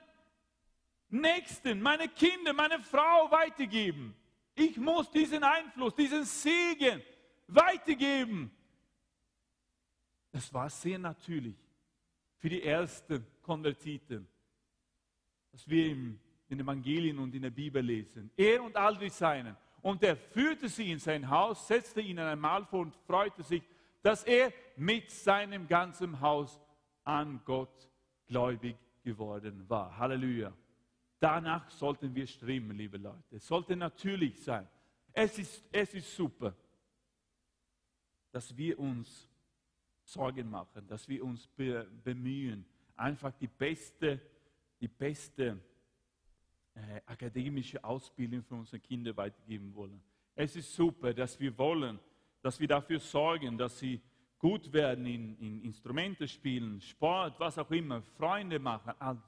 [1.10, 4.14] Nächsten, meine Kinder, meine Frau weitergeben.
[4.54, 7.02] Ich muss diesen Einfluss, diesen Segen
[7.46, 8.50] weitergeben.
[10.30, 11.56] Das war sehr natürlich
[12.38, 14.28] für die ersten Konvertiten,
[15.52, 18.30] was wir in den Evangelien und in der Bibel lesen.
[18.36, 19.56] Er und all die Seinen.
[19.82, 23.62] Und er führte sie in sein Haus, setzte ihnen ein Mahl vor und freute sich,
[24.02, 26.60] dass er mit seinem ganzen Haus
[27.04, 27.88] an Gott
[28.26, 29.96] gläubig geworden war.
[29.96, 30.52] Halleluja.
[31.20, 33.36] Danach sollten wir streben, liebe Leute.
[33.36, 34.66] Es sollte natürlich sein.
[35.12, 36.56] Es ist, es ist super,
[38.32, 39.28] dass wir uns
[40.02, 41.46] Sorgen machen, dass wir uns
[42.02, 42.64] bemühen,
[42.96, 44.18] einfach die beste,
[44.80, 45.60] die beste
[46.74, 50.00] äh, akademische Ausbildung für unsere Kinder weitergeben wollen.
[50.34, 51.98] Es ist super, dass wir wollen,
[52.40, 54.00] dass wir dafür sorgen, dass sie
[54.38, 58.94] gut werden in, in Instrumente spielen, Sport, was auch immer, Freunde machen.
[58.98, 59.22] Alles.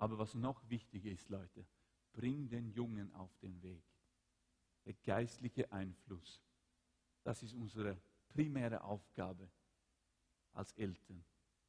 [0.00, 1.66] Aber was noch wichtiger ist, Leute,
[2.14, 3.84] bring den Jungen auf den Weg.
[4.86, 6.42] Der geistliche Einfluss,
[7.22, 9.50] das ist unsere primäre Aufgabe
[10.54, 11.22] als Eltern,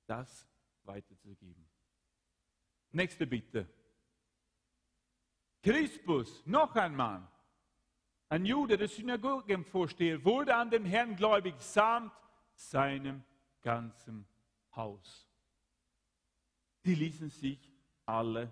[0.06, 0.48] das
[0.84, 1.68] weiterzugeben.
[2.92, 3.68] Nächste Bitte.
[5.62, 7.28] Crispus, noch ein Mann,
[8.30, 12.14] ein Jude, der Synagogenvorsteher, wurde an dem Herrn gläubig samt
[12.54, 13.26] seinem
[13.62, 14.26] ganzen
[14.74, 15.30] Haus.
[16.86, 17.71] Die ließen sich
[18.12, 18.52] alle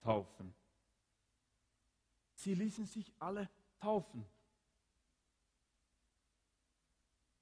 [0.00, 0.54] taufen.
[2.34, 3.48] Sie ließen sich alle
[3.78, 4.24] taufen.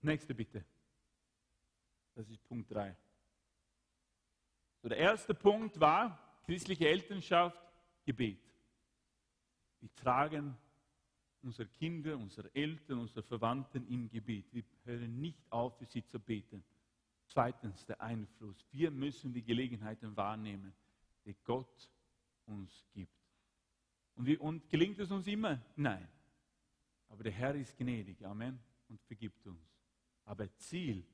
[0.00, 0.64] Nächste bitte.
[2.14, 2.94] Das ist Punkt 3.
[4.82, 7.58] So, der erste Punkt war christliche Elternschaft,
[8.04, 8.42] Gebet.
[9.80, 10.56] Wir tragen
[11.42, 14.52] unsere Kinder, unsere Eltern, unsere Verwandten im Gebet.
[14.52, 16.64] Wir hören nicht auf, für sie zu beten.
[17.26, 18.66] Zweitens der Einfluss.
[18.72, 20.74] Wir müssen die Gelegenheiten wahrnehmen,
[21.24, 21.90] die Gott
[22.46, 23.12] uns gibt.
[24.14, 25.60] Und, wie, und gelingt es uns immer?
[25.76, 26.08] Nein.
[27.08, 28.58] Aber der Herr ist gnädig, Amen,
[28.88, 29.76] und vergibt uns.
[30.24, 31.06] Aber Ziel,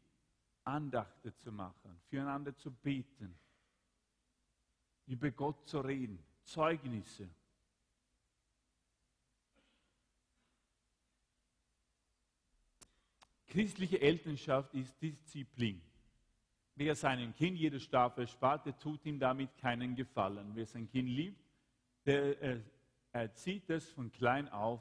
[0.64, 3.38] Andachte zu machen, füreinander zu beten,
[5.06, 7.28] über Gott zu reden, Zeugnisse,
[13.48, 15.80] Christliche Elternschaft ist Disziplin.
[16.80, 20.52] Wer seinem Kind jede Strafe erspart, der tut ihm damit keinen Gefallen.
[20.54, 21.42] Wer sein Kind liebt,
[22.06, 22.60] der äh,
[23.10, 24.80] erzieht es von klein auf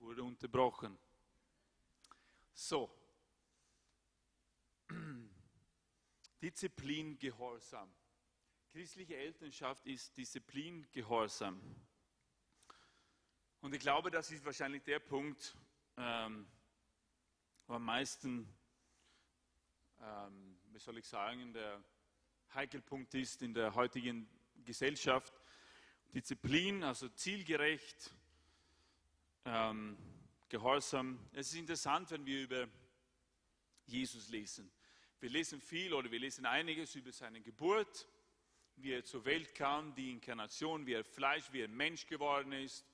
[0.00, 0.98] wurde unterbrochen.
[2.52, 2.90] So.
[6.42, 7.92] Disziplin, Gehorsam.
[8.72, 11.60] Christliche Elternschaft ist Disziplin, Gehorsam.
[13.60, 15.54] Und ich glaube, das ist wahrscheinlich der Punkt,
[15.96, 16.46] ähm,
[17.66, 18.48] wo am meisten,
[20.00, 21.84] ähm, wie soll ich sagen, der
[22.54, 24.28] Heikelpunkt ist in der heutigen
[24.64, 25.34] Gesellschaft.
[26.12, 28.10] Disziplin, also zielgerecht,
[29.44, 29.96] ähm,
[30.48, 31.18] Gehorsam.
[31.32, 32.68] Es ist interessant, wenn wir über
[33.86, 34.70] Jesus lesen.
[35.20, 38.08] Wir lesen viel oder wir lesen einiges über seine Geburt,
[38.76, 42.84] wie er zur Welt kam, die Inkarnation, wie er Fleisch, wie er Mensch geworden ist.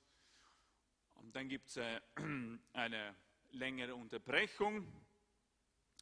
[1.15, 2.01] Und dann gibt es äh,
[2.73, 3.15] eine
[3.51, 4.87] längere Unterbrechung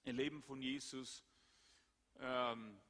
[0.04, 1.24] im Leben von Jesus,
[2.20, 2.82] ähm,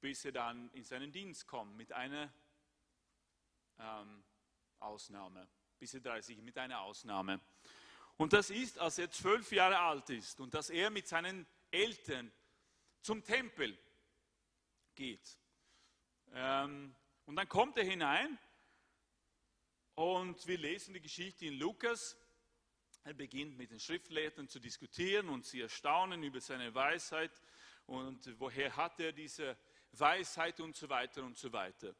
[0.00, 2.32] bis er dann in seinen Dienst kommt, mit einer
[3.78, 4.24] ähm,
[4.80, 5.48] Ausnahme
[5.84, 7.38] bis er 30, mit einer Ausnahme.
[8.16, 12.32] Und das ist, als er zwölf Jahre alt ist und dass er mit seinen Eltern
[13.02, 13.76] zum Tempel
[14.94, 15.38] geht.
[16.32, 16.94] Ähm,
[17.26, 18.38] und dann kommt er hinein
[19.94, 22.16] und wir lesen die Geschichte in Lukas.
[23.02, 27.42] Er beginnt mit den Schriftlehrern zu diskutieren und sie erstaunen über seine Weisheit
[27.84, 29.54] und woher hat er diese
[29.92, 31.94] Weisheit und so weiter und so weiter.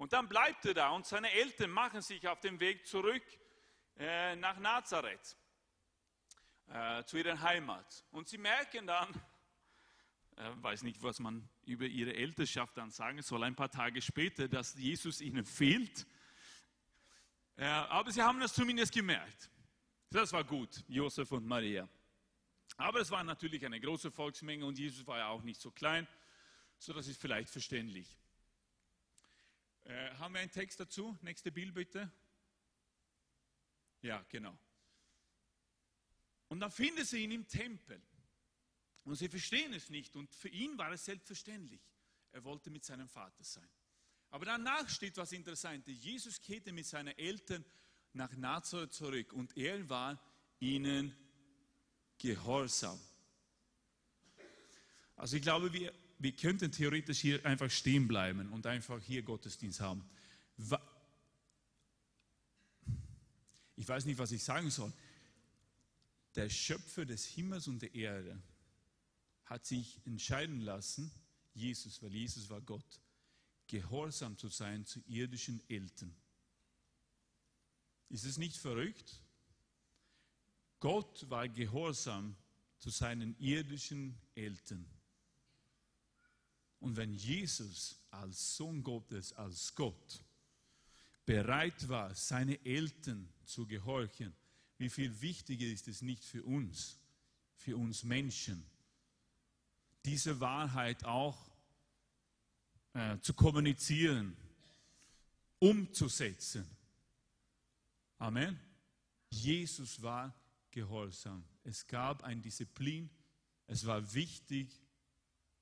[0.00, 3.22] Und dann bleibt er da und seine Eltern machen sich auf den Weg zurück
[3.98, 5.36] äh, nach Nazareth,
[6.68, 8.02] äh, zu ihrer Heimat.
[8.10, 9.10] Und sie merken dann,
[10.36, 14.48] äh, weiß nicht, was man über ihre Elternschaft dann sagen soll, ein paar Tage später,
[14.48, 16.06] dass Jesus ihnen fehlt.
[17.56, 19.50] Äh, aber sie haben das zumindest gemerkt.
[20.08, 21.86] Das war gut, Josef und Maria.
[22.78, 26.08] Aber es war natürlich eine große Volksmenge und Jesus war ja auch nicht so klein,
[26.78, 28.16] so das ist vielleicht verständlich.
[29.90, 31.18] Äh, haben wir einen Text dazu?
[31.20, 32.08] Nächste Bild bitte.
[34.02, 34.56] Ja, genau.
[36.46, 38.00] Und dann finden sie ihn im Tempel.
[39.02, 40.14] Und sie verstehen es nicht.
[40.14, 41.80] Und für ihn war es selbstverständlich.
[42.30, 43.68] Er wollte mit seinem Vater sein.
[44.28, 46.04] Aber danach steht was Interessantes.
[46.04, 47.64] Jesus kehrte mit seinen Eltern
[48.12, 50.22] nach Nazareth zurück und er war
[50.60, 51.16] ihnen
[52.16, 53.00] gehorsam.
[55.16, 59.80] Also ich glaube, wir, wir könnten theoretisch hier einfach stehen bleiben und einfach hier Gottesdienst
[59.80, 60.04] haben.
[63.74, 64.92] Ich weiß nicht, was ich sagen soll.
[66.34, 68.40] Der Schöpfer des Himmels und der Erde
[69.46, 71.10] hat sich entscheiden lassen,
[71.54, 73.00] Jesus, weil Jesus war Gott,
[73.66, 76.14] gehorsam zu sein zu irdischen Eltern.
[78.10, 79.22] Ist es nicht verrückt?
[80.80, 82.36] Gott war gehorsam
[82.78, 84.84] zu seinen irdischen Eltern.
[86.80, 90.24] Und wenn Jesus als Sohn Gottes, als Gott,
[91.24, 94.34] bereit war, seine Eltern zu gehorchen,
[94.78, 96.98] wie viel wichtiger ist es nicht für uns,
[97.54, 98.64] für uns Menschen,
[100.04, 101.38] diese Wahrheit auch
[102.94, 104.34] äh, zu kommunizieren,
[105.58, 106.66] umzusetzen.
[108.18, 108.58] Amen.
[109.28, 110.34] Jesus war
[110.70, 111.44] gehorsam.
[111.62, 113.10] Es gab eine Disziplin.
[113.66, 114.68] Es war wichtig,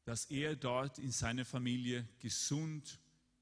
[0.08, 2.98] dass er dort in seiner Familie gesund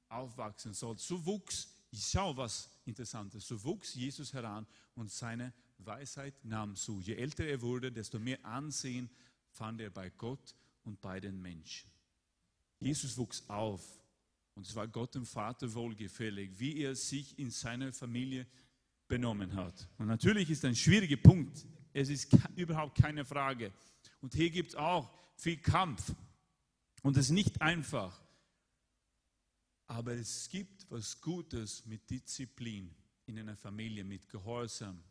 [0.09, 0.97] aufwachsen soll.
[0.97, 6.99] So wuchs, ich schau was Interessantes, so wuchs Jesus heran und seine Weisheit nahm zu.
[6.99, 9.09] Je älter er wurde, desto mehr Ansehen
[9.49, 10.53] fand er bei Gott
[10.83, 11.89] und bei den Menschen.
[12.81, 13.81] Jesus wuchs auf
[14.53, 18.45] und es war Gott dem Vater wohlgefällig, wie er sich in seiner Familie
[19.07, 19.87] benommen hat.
[19.97, 21.65] Und natürlich ist ein schwieriger Punkt.
[21.93, 23.71] Es ist überhaupt keine Frage.
[24.19, 26.13] Und hier gibt es auch viel Kampf.
[27.07, 28.21] Und es ist nicht einfach.
[29.85, 32.93] Aber es gibt was Gutes mit Disziplin
[33.27, 35.01] in einer Familie, mit Gehorsam.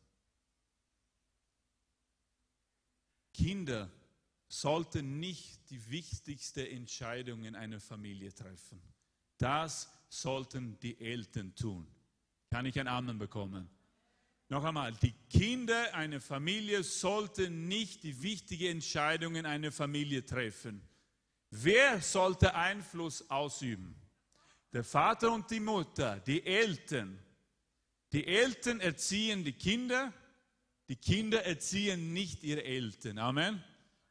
[3.32, 3.90] Kinder
[4.46, 8.78] sollten nicht die wichtigste Entscheidung in einer Familie treffen.
[9.38, 11.86] Das sollten die Eltern tun.
[12.50, 13.70] Kann ich ein Amen bekommen?
[14.50, 20.86] Noch einmal, die Kinder einer Familie sollten nicht die wichtigen Entscheidungen einer Familie treffen.
[21.62, 23.94] Wer sollte Einfluss ausüben?
[24.72, 27.18] Der Vater und die Mutter, die Eltern.
[28.12, 30.12] Die Eltern erziehen die Kinder,
[30.88, 33.18] die Kinder erziehen nicht ihre Eltern.
[33.18, 33.64] Amen.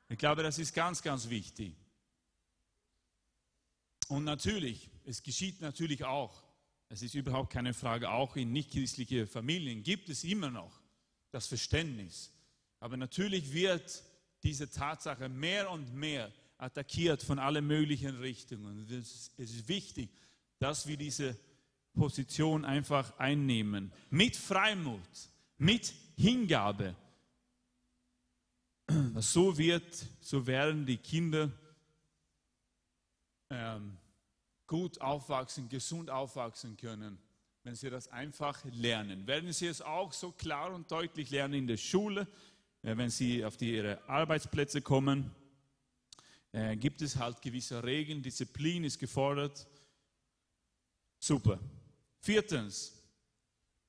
[0.10, 1.76] Ich glaube, das ist ganz, ganz wichtig.
[4.08, 6.44] Und natürlich, es geschieht natürlich auch,
[6.90, 10.82] es ist überhaupt keine Frage, auch in nichtchristlichen Familien gibt es immer noch
[11.32, 12.32] das Verständnis.
[12.80, 14.04] Aber natürlich wird
[14.44, 18.88] diese Tatsache mehr und mehr attackiert von allen möglichen Richtungen.
[18.90, 20.10] Es ist wichtig,
[20.60, 21.38] dass wir diese
[21.94, 23.92] Position einfach einnehmen.
[24.10, 25.00] Mit Freimut,
[25.58, 26.96] mit Hingabe,
[29.16, 31.52] so wird, so werden die Kinder
[33.50, 33.98] ähm,
[34.68, 37.18] gut aufwachsen, gesund aufwachsen können,
[37.64, 39.28] wenn sie das einfach lernen.
[39.28, 42.28] Werden sie es auch so klar und deutlich lernen in der Schule,
[42.84, 45.32] äh, wenn sie auf die, ihre Arbeitsplätze kommen,
[46.56, 49.68] äh, gibt es halt gewisse Regeln, Disziplin ist gefordert.
[51.20, 51.60] Super.
[52.22, 52.94] Viertens,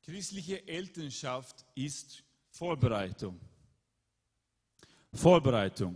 [0.02, 3.40] christliche Elternschaft ist Vorbereitung.
[5.12, 5.94] Vorbereitung.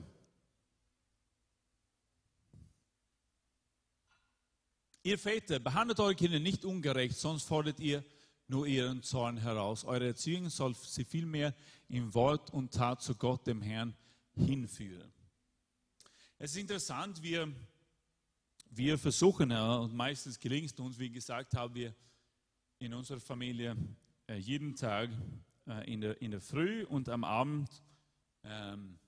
[5.03, 8.05] Ihr Väter, behandelt eure Kinder nicht ungerecht, sonst fordert ihr
[8.47, 9.85] nur ihren Zorn heraus.
[9.85, 11.53] Eure Erziehung soll sie vielmehr
[11.89, 13.97] in Wort und Tat zu Gott, dem Herrn,
[14.37, 15.13] hinführen.
[16.43, 17.53] Es ist interessant, wir,
[18.71, 21.95] wir versuchen, und meistens gelingt es uns, wie gesagt haben wir
[22.79, 23.77] in unserer Familie
[24.27, 25.11] äh, jeden Tag
[25.67, 27.69] äh, in, der, in der Früh und am Abend
[28.43, 28.99] ähm,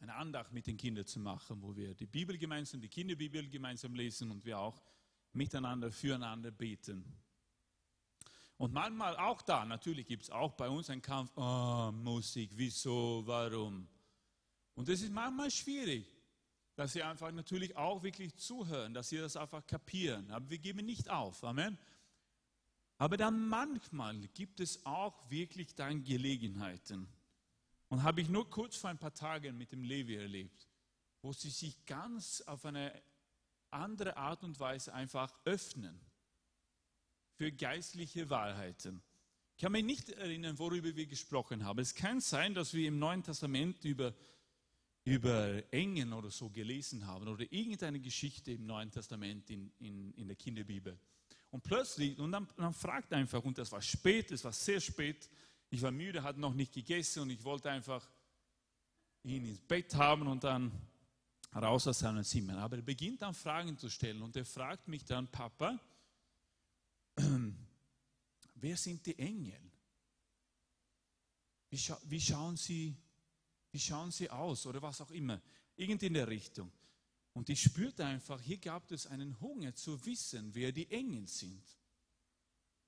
[0.00, 3.94] eine Andacht mit den Kindern zu machen, wo wir die Bibel gemeinsam, die Kinderbibel gemeinsam
[3.94, 4.82] lesen und wir auch
[5.34, 7.04] miteinander, füreinander beten.
[8.56, 13.22] Und manchmal auch da, natürlich gibt es auch bei uns einen Kampf, oh, Musik, wieso,
[13.24, 13.86] warum.
[14.74, 16.13] Und es ist manchmal schwierig,
[16.76, 20.30] dass sie einfach natürlich auch wirklich zuhören, dass sie das einfach kapieren.
[20.30, 21.44] Aber wir geben nicht auf.
[21.44, 21.78] Amen.
[22.98, 27.08] Aber dann manchmal gibt es auch wirklich dann Gelegenheiten,
[27.88, 30.66] und habe ich nur kurz vor ein paar Tagen mit dem Levi erlebt.
[31.22, 32.92] wo sie sich ganz auf eine
[33.70, 35.98] andere Art und Weise einfach öffnen
[37.32, 39.02] für geistliche Wahrheiten.
[39.56, 41.78] Ich kann mich nicht erinnern, worüber wir gesprochen haben.
[41.78, 44.12] Es kann sein, dass wir im Neuen Testament über,
[45.04, 50.26] über Engen oder so gelesen haben oder irgendeine Geschichte im Neuen Testament in, in, in
[50.26, 50.98] der Kinderbibel.
[51.50, 55.28] Und plötzlich, und dann, dann fragt einfach, und das war spät, es war sehr spät,
[55.70, 58.08] ich war müde, hatte noch nicht gegessen und ich wollte einfach
[59.22, 60.72] ihn ins Bett haben und dann
[61.54, 62.58] raus aus seinem Zimmer.
[62.58, 65.78] Aber er beginnt dann Fragen zu stellen und er fragt mich dann, Papa,
[68.54, 69.60] wer sind die Engel?
[71.68, 72.96] Wie, scha wie, schauen sie,
[73.74, 75.42] wie schauen sie aus oder was auch immer?
[75.74, 76.70] Irgend in der Richtung.
[77.32, 81.60] Und ich spürte einfach, hier gab es einen Hunger zu wissen, wer die Engel sind.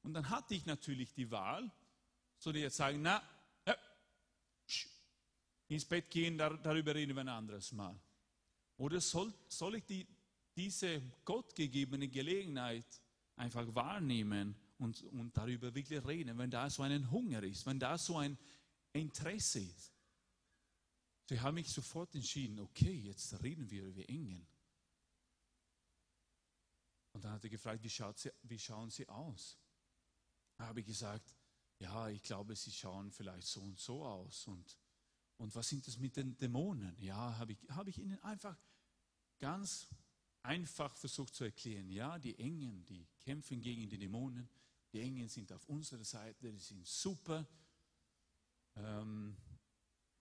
[0.05, 1.69] Und dann hatte ich natürlich die Wahl,
[2.39, 3.21] soll ich jetzt sagen, na,
[3.67, 3.77] ja,
[5.67, 7.99] ins Bett gehen, darüber reden wir ein anderes Mal.
[8.77, 10.07] Oder soll, soll ich die,
[10.55, 12.87] diese gottgegebene Gelegenheit
[13.35, 17.99] einfach wahrnehmen und, und darüber wirklich reden, wenn da so ein Hunger ist, wenn da
[17.99, 18.39] so ein
[18.93, 19.96] Interesse ist?
[21.29, 24.47] Sie haben mich sofort entschieden, okay, jetzt reden wir über Engel.
[27.13, 29.59] Und dann hat er gefragt, wie, sie, wie schauen sie aus?
[30.57, 31.35] Da habe ich gesagt,
[31.79, 34.47] ja, ich glaube, sie schauen vielleicht so und so aus.
[34.47, 34.79] Und
[35.39, 36.97] und was sind das mit den Dämonen?
[36.99, 38.57] Ja, habe ich, hab ich Ihnen einfach
[39.39, 39.89] ganz
[40.43, 41.91] einfach versucht zu erklären.
[41.91, 44.49] Ja, die Engen, die kämpfen gegen die Dämonen.
[44.93, 47.47] Die Engen sind auf unserer Seite, die sind super.
[48.77, 49.37] Ähm,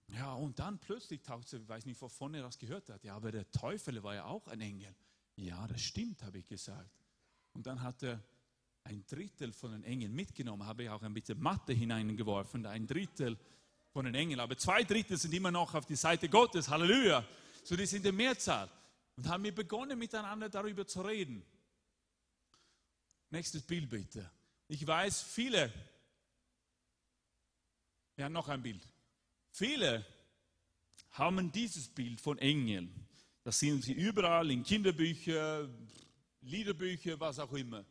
[0.08, 3.02] ja, und dann plötzlich taucht sie, ich weiß nicht, wovon er das gehört hat.
[3.02, 4.94] Ja, aber der Teufel war ja auch ein Engel.
[5.36, 6.90] Ja, das stimmt, habe ich gesagt.
[7.52, 8.22] Und dann hat er
[8.84, 13.36] ein Drittel von den Engeln mitgenommen, habe ich auch ein bisschen Mathe hineingeworfen, ein Drittel
[13.90, 14.38] von den Engeln.
[14.38, 16.68] Aber zwei Drittel sind immer noch auf die Seite Gottes.
[16.68, 17.24] Halleluja.
[17.64, 18.70] So, die sind in Mehrzahl.
[19.16, 21.42] Und haben wir begonnen, miteinander darüber zu reden.
[23.30, 24.30] Nächstes Bild bitte.
[24.68, 25.72] Ich weiß, viele,
[28.16, 28.86] ja, noch ein Bild.
[29.56, 30.04] Viele
[31.12, 32.92] haben dieses Bild von Engeln.
[33.42, 35.88] Das sehen sie überall in Kinderbüchern,
[36.42, 37.82] Liederbücher, was auch immer.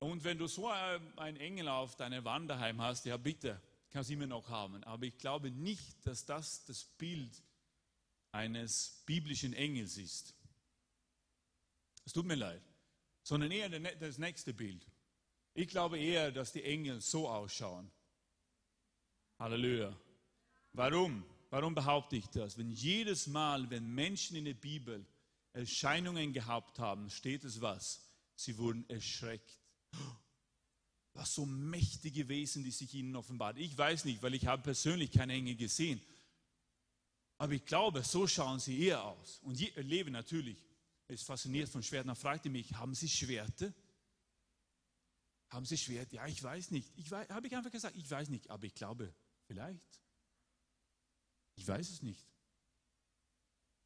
[0.00, 3.62] Und wenn du so einen Engel auf deiner Wand daheim hast, ja bitte,
[3.92, 4.82] kann es immer noch haben.
[4.82, 7.30] Aber ich glaube nicht, dass das das Bild
[8.32, 10.34] eines biblischen Engels ist.
[12.04, 12.62] Es tut mir leid.
[13.22, 14.84] Sondern eher das nächste Bild.
[15.54, 17.88] Ich glaube eher, dass die Engel so ausschauen.
[19.38, 19.96] Halleluja.
[20.74, 21.24] Warum?
[21.50, 22.58] Warum behaupte ich das?
[22.58, 25.06] Wenn jedes Mal, wenn Menschen in der Bibel
[25.52, 28.00] Erscheinungen gehabt haben, steht es was?
[28.34, 29.60] Sie wurden erschreckt
[31.14, 33.56] was so mächtige Wesen, die sich ihnen offenbart.
[33.58, 36.02] Ich weiß nicht, weil ich habe persönlich keine Engel gesehen.
[37.38, 39.38] Aber ich glaube, so schauen sie eher aus.
[39.44, 40.58] Und je, Leben natürlich
[41.06, 42.08] ist fasziniert von Schwertern.
[42.08, 43.72] Dann fragte mich, haben Sie Schwerte?
[45.50, 46.16] Haben Sie Schwerte?
[46.16, 46.90] Ja, ich weiß nicht.
[46.96, 49.14] Ich habe ich einfach gesagt, ich weiß nicht, aber ich glaube,
[49.46, 50.03] vielleicht.
[51.56, 52.26] Ich weiß es nicht.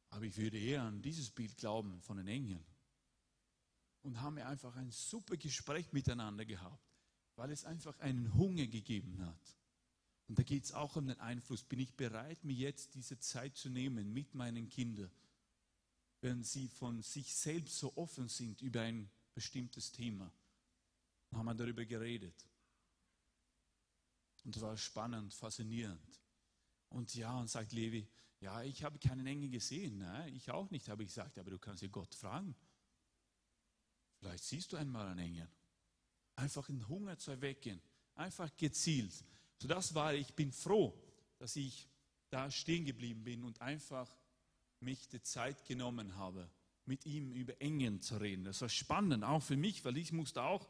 [0.09, 2.65] Aber ich würde eher an dieses Bild glauben von den Engeln.
[4.01, 6.89] Und haben einfach ein super Gespräch miteinander gehabt
[7.39, 9.57] weil es einfach einen Hunger gegeben hat.
[10.27, 11.63] Und da geht es auch um den Einfluss.
[11.63, 15.09] Bin ich bereit, mir jetzt diese Zeit zu nehmen mit meinen Kindern,
[16.19, 20.29] wenn sie von sich selbst so offen sind über ein bestimmtes Thema?
[21.29, 22.45] Dann haben wir darüber geredet.
[24.43, 26.19] Und es war spannend, faszinierend.
[26.89, 28.07] Und ja, und sagt Levi,
[28.39, 29.99] ja, ich habe keinen Engel gesehen.
[29.99, 30.29] Ne?
[30.31, 32.55] Ich auch nicht, habe ich gesagt, aber du kannst ja Gott fragen.
[34.19, 35.49] Vielleicht siehst du einmal einen Engel
[36.39, 37.81] einfach einen Hunger zu erwecken,
[38.15, 39.13] einfach gezielt.
[39.57, 40.97] So das war, ich bin froh,
[41.37, 41.87] dass ich
[42.29, 44.09] da stehen geblieben bin und einfach
[44.79, 46.49] mich die Zeit genommen habe,
[46.85, 48.45] mit ihm über Engen zu reden.
[48.45, 50.67] Das war spannend, auch für mich, weil ich musste auch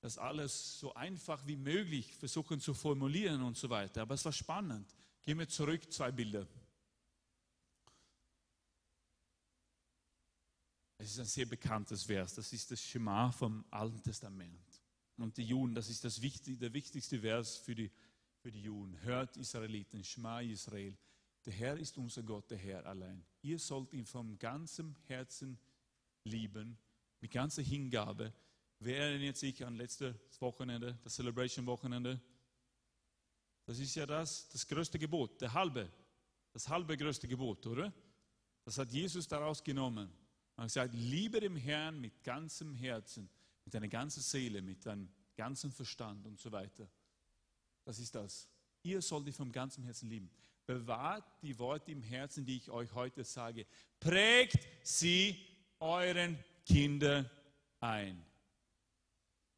[0.00, 4.02] das alles so einfach wie möglich versuchen zu formulieren und so weiter.
[4.02, 4.94] Aber es war spannend.
[5.22, 6.46] Gehen wir zurück, zwei Bilder.
[10.96, 12.34] Es ist ein sehr bekanntes Vers.
[12.34, 14.82] Das ist das Schema vom Alten Testament.
[15.18, 17.90] Und die Juden, das ist das wichtig, der wichtigste Vers für die,
[18.38, 18.98] für die Juden.
[19.02, 20.96] Hört Israeliten, Schema Israel.
[21.44, 23.22] Der Herr ist unser Gott, der Herr allein.
[23.42, 25.58] Ihr sollt ihn vom ganzen Herzen
[26.24, 26.78] lieben,
[27.20, 28.32] mit ganzer Hingabe.
[28.78, 32.20] Wer erinnert sich an letztes Wochenende, das Celebration-Wochenende?
[33.70, 35.88] Das ist ja das, das größte Gebot, der halbe,
[36.52, 37.92] das halbe größte Gebot, oder?
[38.64, 40.10] Das hat Jesus daraus genommen.
[40.56, 43.30] Er hat gesagt, liebe dem Herrn mit ganzem Herzen,
[43.64, 46.90] mit deiner ganzen Seele, mit deinem ganzen Verstand und so weiter.
[47.84, 48.48] Das ist das.
[48.82, 50.32] Ihr sollt dich vom ganzen Herzen lieben.
[50.66, 53.66] bewahrt die Worte im Herzen, die ich euch heute sage.
[54.00, 55.38] Prägt sie
[55.78, 57.30] euren Kindern
[57.78, 58.20] ein.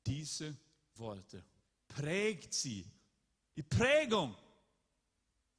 [0.05, 0.55] Diese
[0.97, 1.43] Worte.
[1.89, 2.85] Prägt sie.
[3.57, 4.35] Die Prägung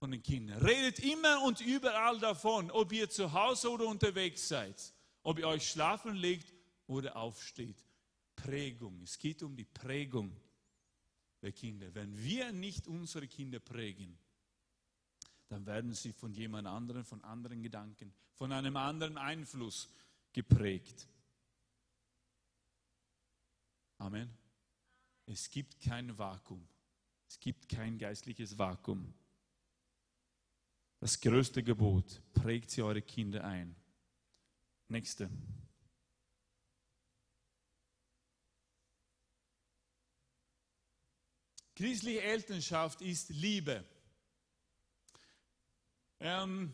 [0.04, 0.62] von den Kindern.
[0.62, 5.70] Redet immer und überall davon, ob ihr zu Hause oder unterwegs seid, ob ihr euch
[5.70, 6.54] schlafen legt
[6.88, 7.82] oder aufsteht.
[8.36, 9.02] Prägung.
[9.02, 10.36] Es geht um die Prägung
[11.41, 11.96] der Kinder.
[11.96, 14.18] Wenn wir nicht unsere Kinder prägen,
[15.48, 19.88] dann werden sie von jemand anderem, von anderen Gedanken, von einem anderen Einfluss
[20.34, 21.08] geprägt.
[24.00, 24.30] Amen.
[25.26, 26.68] Es gibt kein Vakuum.
[27.34, 29.12] Es gibt kein geistliches Vakuum.
[31.00, 33.76] Das größte Gebot, prägt sie eure Kinder ein.
[34.88, 35.32] Nächste.
[41.76, 43.84] Christliche Elternschaft ist Liebe.
[46.20, 46.72] Ähm,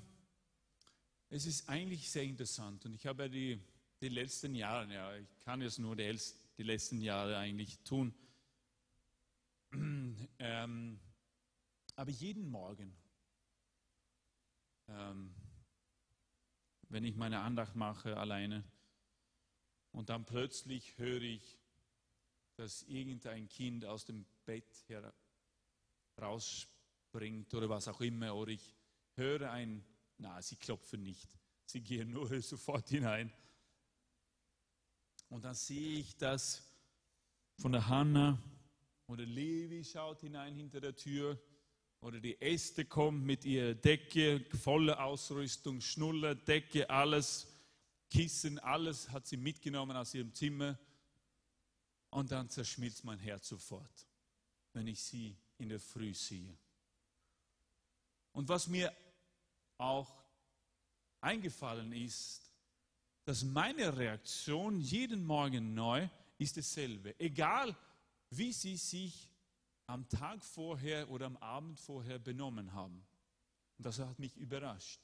[1.29, 3.63] es ist eigentlich sehr interessant und ich habe ja die,
[4.01, 6.19] die letzten Jahre, ja, ich kann jetzt nur die,
[6.57, 8.13] die letzten Jahre eigentlich tun,
[10.39, 10.99] ähm,
[11.99, 12.95] aber jeden Morgen
[14.87, 15.35] ähm,
[16.87, 18.63] wenn ich meine Andacht mache alleine
[19.91, 21.59] und dann plötzlich höre ich,
[22.55, 24.85] dass irgendein Kind aus dem Bett
[26.17, 28.73] rausspringt oder was auch immer, oder ich
[29.15, 29.83] höre ein,
[30.17, 33.33] na, sie klopfen nicht, sie gehen nur sofort hinein.
[35.27, 36.63] Und dann sehe ich, dass
[37.57, 38.41] von der Hanna
[39.07, 41.37] oder Levi schaut hinein hinter der Tür
[42.01, 47.47] oder die Äste kommt mit ihrer Decke, volle Ausrüstung, Schnuller, Decke, alles,
[48.09, 50.77] Kissen, alles hat sie mitgenommen aus ihrem Zimmer.
[52.09, 54.07] Und dann zerschmilzt mein Herz sofort,
[54.73, 56.57] wenn ich sie in der Früh sehe.
[58.31, 58.91] Und was mir
[59.77, 60.23] auch
[61.21, 62.49] eingefallen ist,
[63.25, 66.07] dass meine Reaktion jeden Morgen neu
[66.39, 67.19] ist dasselbe.
[67.19, 67.75] Egal,
[68.31, 69.29] wie sie sich
[69.89, 73.03] am Tag vorher oder am Abend vorher benommen haben.
[73.77, 75.01] Und das hat mich überrascht.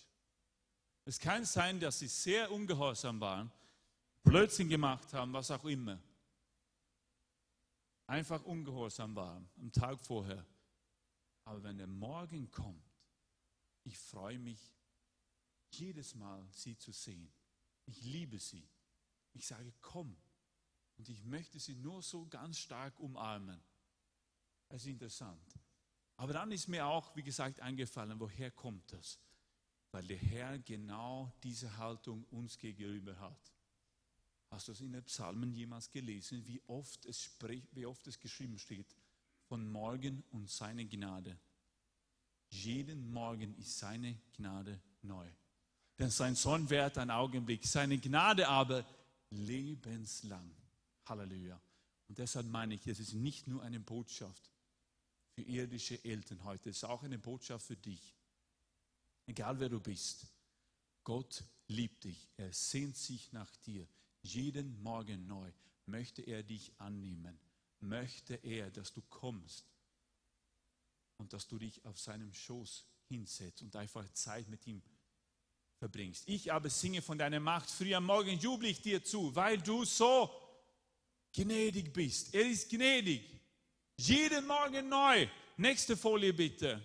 [1.06, 3.52] Es kann sein, dass sie sehr ungehorsam waren,
[4.24, 6.00] Blödsinn gemacht haben, was auch immer.
[8.06, 10.46] Einfach ungehorsam waren am Tag vorher.
[11.46, 12.86] Aber wenn der Morgen kommt,
[13.86, 14.60] ich freue mich
[15.72, 17.32] jedes Mal, sie zu sehen.
[17.88, 18.68] Ich liebe sie.
[19.34, 20.16] Ich sage, komm.
[20.98, 23.60] Und ich möchte sie nur so ganz stark umarmen.
[24.76, 25.56] Das ist interessant.
[26.18, 29.18] Aber dann ist mir auch, wie gesagt, eingefallen, woher kommt das?
[29.92, 33.54] Weil der Herr genau diese Haltung uns gegenüber hat.
[34.52, 38.20] Hast du es in den Psalmen jemals gelesen, wie oft es, spricht, wie oft es
[38.20, 38.94] geschrieben steht?
[39.48, 41.40] Von morgen und seine Gnade.
[42.50, 45.30] Jeden Morgen ist seine Gnade neu.
[45.98, 48.86] Denn sein Sohn währt ein Augenblick, seine Gnade aber
[49.30, 50.54] lebenslang.
[51.06, 51.62] Halleluja.
[52.10, 54.52] Und deshalb meine ich, es ist nicht nur eine Botschaft
[55.36, 56.70] für irdische Eltern heute.
[56.70, 58.16] Es ist auch eine Botschaft für dich.
[59.28, 60.26] Egal wer du bist.
[61.04, 62.30] Gott liebt dich.
[62.38, 63.86] Er sehnt sich nach dir.
[64.24, 65.52] Jeden Morgen neu
[65.86, 67.38] möchte er dich annehmen.
[67.82, 69.66] Möchte er, dass du kommst
[71.18, 74.82] und dass du dich auf seinem Schoß hinsetzt und einfach Zeit mit ihm
[75.78, 76.28] verbringst.
[76.28, 77.70] Ich aber singe von deiner Macht.
[77.70, 80.32] Früh am Morgen jubel ich dir zu, weil du so
[81.34, 82.34] gnädig bist.
[82.34, 83.36] Er ist gnädig.
[83.98, 85.28] Jeden Morgen neu.
[85.58, 86.82] Nächste Folie bitte.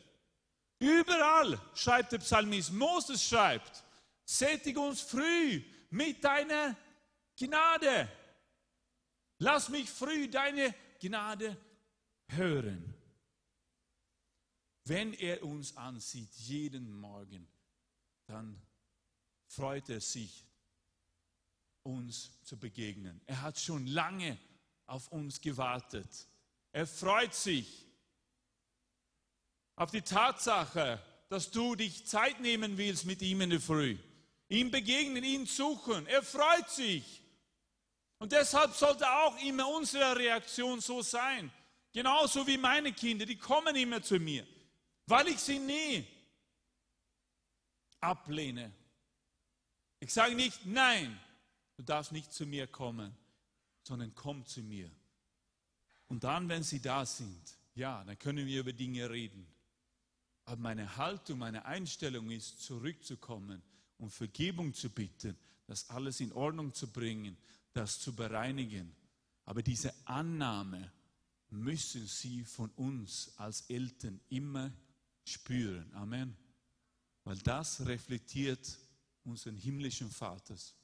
[0.78, 3.84] Überall schreibt der Psalmist, Moses schreibt,
[4.24, 6.76] sättig uns früh mit deiner
[7.36, 8.08] Gnade.
[9.38, 11.56] Lass mich früh deine Gnade
[12.28, 12.94] hören.
[14.84, 17.46] Wenn er uns ansieht, jeden Morgen,
[18.26, 18.61] dann
[19.46, 20.44] freut er sich,
[21.82, 23.20] uns zu begegnen.
[23.26, 24.38] Er hat schon lange
[24.86, 26.26] auf uns gewartet.
[26.73, 27.87] Er freut sich
[29.77, 33.97] auf die Tatsache, dass du dich Zeit nehmen willst mit ihm in der Früh.
[34.49, 36.07] Ihm begegnen, ihn suchen.
[36.07, 37.23] Er freut sich.
[38.18, 41.51] Und deshalb sollte auch immer unsere Reaktion so sein.
[41.93, 44.47] Genauso wie meine Kinder, die kommen immer zu mir,
[45.07, 46.07] weil ich sie nie
[48.01, 48.73] ablehne.
[49.99, 51.18] Ich sage nicht, nein,
[51.77, 53.16] du darfst nicht zu mir kommen,
[53.83, 54.91] sondern komm zu mir.
[56.11, 57.40] Und dann, wenn sie da sind,
[57.76, 59.46] ja, dann können wir über Dinge reden.
[60.44, 63.62] Aber meine Haltung, meine Einstellung ist, zurückzukommen
[63.96, 65.36] und Vergebung zu bitten,
[65.68, 67.36] das alles in Ordnung zu bringen,
[67.72, 68.92] das zu bereinigen.
[69.44, 70.90] Aber diese Annahme
[71.50, 74.72] müssen sie von uns als Eltern immer
[75.24, 75.94] spüren.
[75.94, 76.36] Amen.
[77.22, 78.80] Weil das reflektiert
[79.22, 80.74] unseren himmlischen Vaters.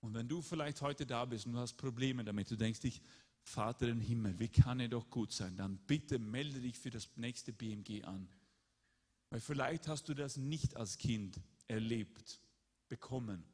[0.00, 3.00] Und wenn du vielleicht heute da bist und du hast Probleme damit, du denkst dich,
[3.42, 5.56] Vater im Himmel, wie kann er doch gut sein?
[5.56, 8.28] Dann bitte melde dich für das nächste BMG an.
[9.30, 12.40] Weil vielleicht hast du das nicht als Kind erlebt,
[12.88, 13.44] bekommen,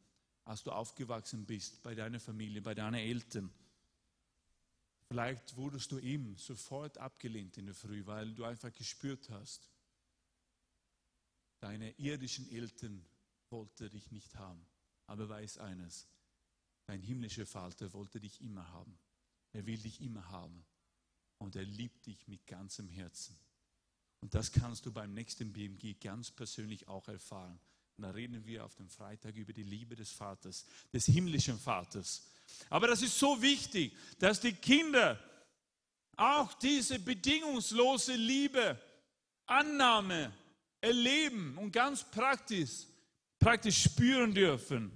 [0.44, 3.50] als du aufgewachsen bist bei deiner Familie, bei deinen Eltern.
[5.08, 9.70] Vielleicht wurdest du ihm sofort abgelehnt in der Früh, weil du einfach gespürt hast,
[11.60, 13.04] deine irdischen Eltern
[13.50, 14.66] wollten dich nicht haben.
[15.06, 16.06] Aber weiß eines,
[16.84, 18.98] dein himmlischer Vater wollte dich immer haben.
[19.52, 20.64] Er will dich immer haben.
[21.38, 23.38] Und er liebt dich mit ganzem Herzen.
[24.20, 27.60] Und das kannst du beim nächsten BMG ganz persönlich auch erfahren.
[27.96, 32.28] Und da reden wir auf dem Freitag über die Liebe des Vaters, des himmlischen Vaters.
[32.70, 35.18] Aber das ist so wichtig, dass die Kinder
[36.16, 38.80] auch diese bedingungslose Liebe,
[39.46, 40.32] Annahme
[40.80, 42.86] erleben und ganz praktisch,
[43.38, 44.92] praktisch spüren dürfen.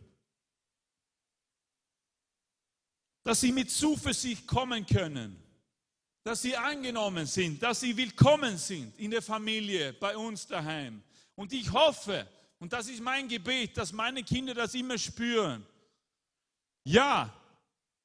[3.25, 5.37] Dass sie mit Zuversicht kommen können,
[6.25, 11.03] dass sie angenommen sind, dass sie willkommen sind in der Familie, bei uns daheim.
[11.35, 12.27] Und ich hoffe,
[12.59, 15.67] und das ist mein Gebet, dass meine Kinder das immer spüren.
[16.85, 17.33] Ja,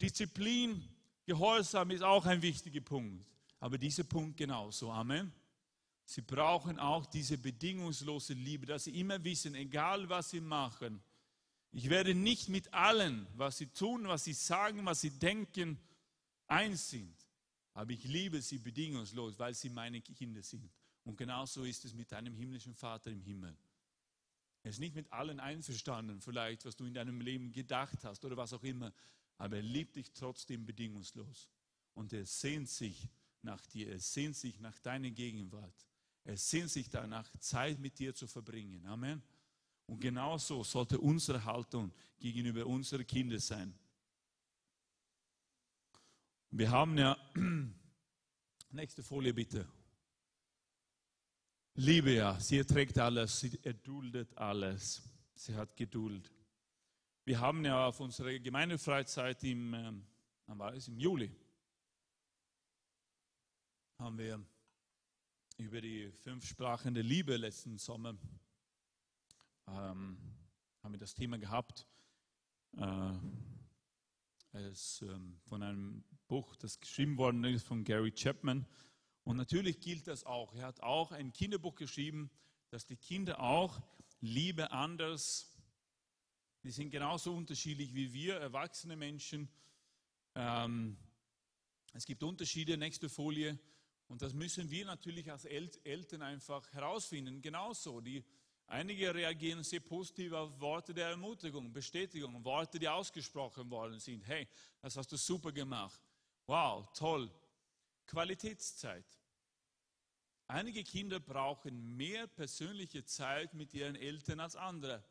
[0.01, 0.83] Disziplin,
[1.25, 3.25] Gehorsam ist auch ein wichtiger Punkt.
[3.59, 4.91] Aber dieser Punkt genauso.
[4.91, 5.31] Amen.
[6.05, 11.01] Sie brauchen auch diese bedingungslose Liebe, dass sie immer wissen, egal was sie machen,
[11.71, 15.79] ich werde nicht mit allen, was sie tun, was sie sagen, was sie denken,
[16.47, 17.15] eins sind.
[17.73, 20.71] Aber ich liebe sie bedingungslos, weil sie meine Kinder sind.
[21.03, 23.55] Und genauso ist es mit deinem himmlischen Vater im Himmel.
[24.63, 28.35] Er ist nicht mit allen einverstanden, vielleicht, was du in deinem Leben gedacht hast oder
[28.35, 28.91] was auch immer,
[29.37, 31.49] aber er liebt dich trotzdem bedingungslos.
[31.93, 33.07] Und er sehnt sich
[33.41, 35.87] nach dir, er sehnt sich nach deiner Gegenwart.
[36.23, 38.85] Er sehnt sich danach, Zeit mit dir zu verbringen.
[38.85, 39.21] Amen.
[39.87, 43.73] Und genauso sollte unsere Haltung gegenüber unseren Kindern sein.
[46.51, 47.17] Wir haben ja,
[48.71, 49.67] nächste Folie bitte.
[51.75, 55.01] Liebe ja, sie erträgt alles, sie erduldet alles,
[55.35, 56.31] sie hat Geduld.
[57.23, 60.05] Wir haben ja auf unserer Gemeindefreizeit im, ähm,
[60.47, 61.31] war es, im Juli,
[63.99, 64.43] haben wir
[65.57, 68.17] über die fünf Sprachen der Liebe letzten Sommer
[69.67, 70.17] ähm,
[70.81, 71.87] haben wir das Thema gehabt.
[72.77, 73.13] Äh,
[74.53, 78.65] es ähm, von einem Buch, das geschrieben worden ist von Gary Chapman.
[79.23, 80.53] Und natürlich gilt das auch.
[80.55, 82.31] Er hat auch ein Kinderbuch geschrieben,
[82.69, 83.81] dass die Kinder auch
[84.19, 85.53] Liebe anders,
[86.63, 89.49] die sind genauso unterschiedlich wie wir, erwachsene Menschen.
[90.35, 90.97] Ähm,
[91.93, 93.59] es gibt Unterschiede, nächste Folie.
[94.07, 97.41] Und das müssen wir natürlich als Eltern einfach herausfinden.
[97.41, 98.23] Genauso, die,
[98.67, 104.25] einige reagieren sehr positiv auf Worte der Ermutigung, Bestätigung, Worte, die ausgesprochen worden sind.
[104.27, 104.47] Hey,
[104.81, 106.01] das hast du super gemacht.
[106.45, 107.31] Wow, toll.
[108.05, 109.05] Qualitätszeit.
[110.47, 115.03] Einige Kinder brauchen mehr persönliche Zeit mit ihren Eltern als andere.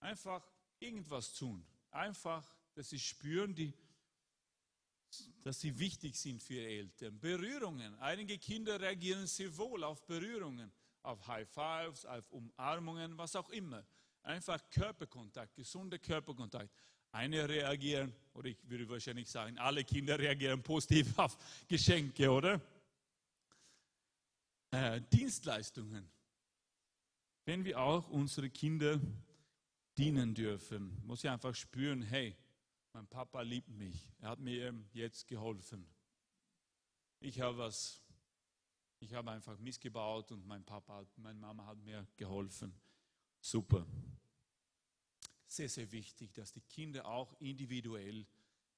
[0.00, 0.42] Einfach
[0.78, 1.66] irgendwas tun.
[1.90, 3.74] Einfach, dass sie spüren, die,
[5.42, 7.20] dass sie wichtig sind für ihre Eltern.
[7.20, 7.94] Berührungen.
[7.96, 10.72] Einige Kinder reagieren sehr wohl auf Berührungen,
[11.02, 13.84] auf High Fives, auf Umarmungen, was auch immer.
[14.22, 16.70] Einfach Körperkontakt, gesunder Körperkontakt.
[17.12, 21.36] Eine reagieren, oder ich würde wahrscheinlich sagen, alle Kinder reagieren positiv auf
[21.66, 22.60] Geschenke, oder?
[24.70, 26.08] Äh, Dienstleistungen.
[27.44, 29.00] Wenn wir auch unsere Kinder
[29.98, 32.36] dienen dürfen, muss ich einfach spüren, hey,
[32.92, 34.12] mein Papa liebt mich.
[34.20, 35.86] Er hat mir jetzt geholfen.
[37.20, 38.02] Ich habe was,
[39.00, 42.72] ich habe einfach missgebaut und mein Papa, meine Mama hat mir geholfen.
[43.40, 43.86] Super
[45.50, 48.26] sehr, sehr wichtig, dass die Kinder auch individuell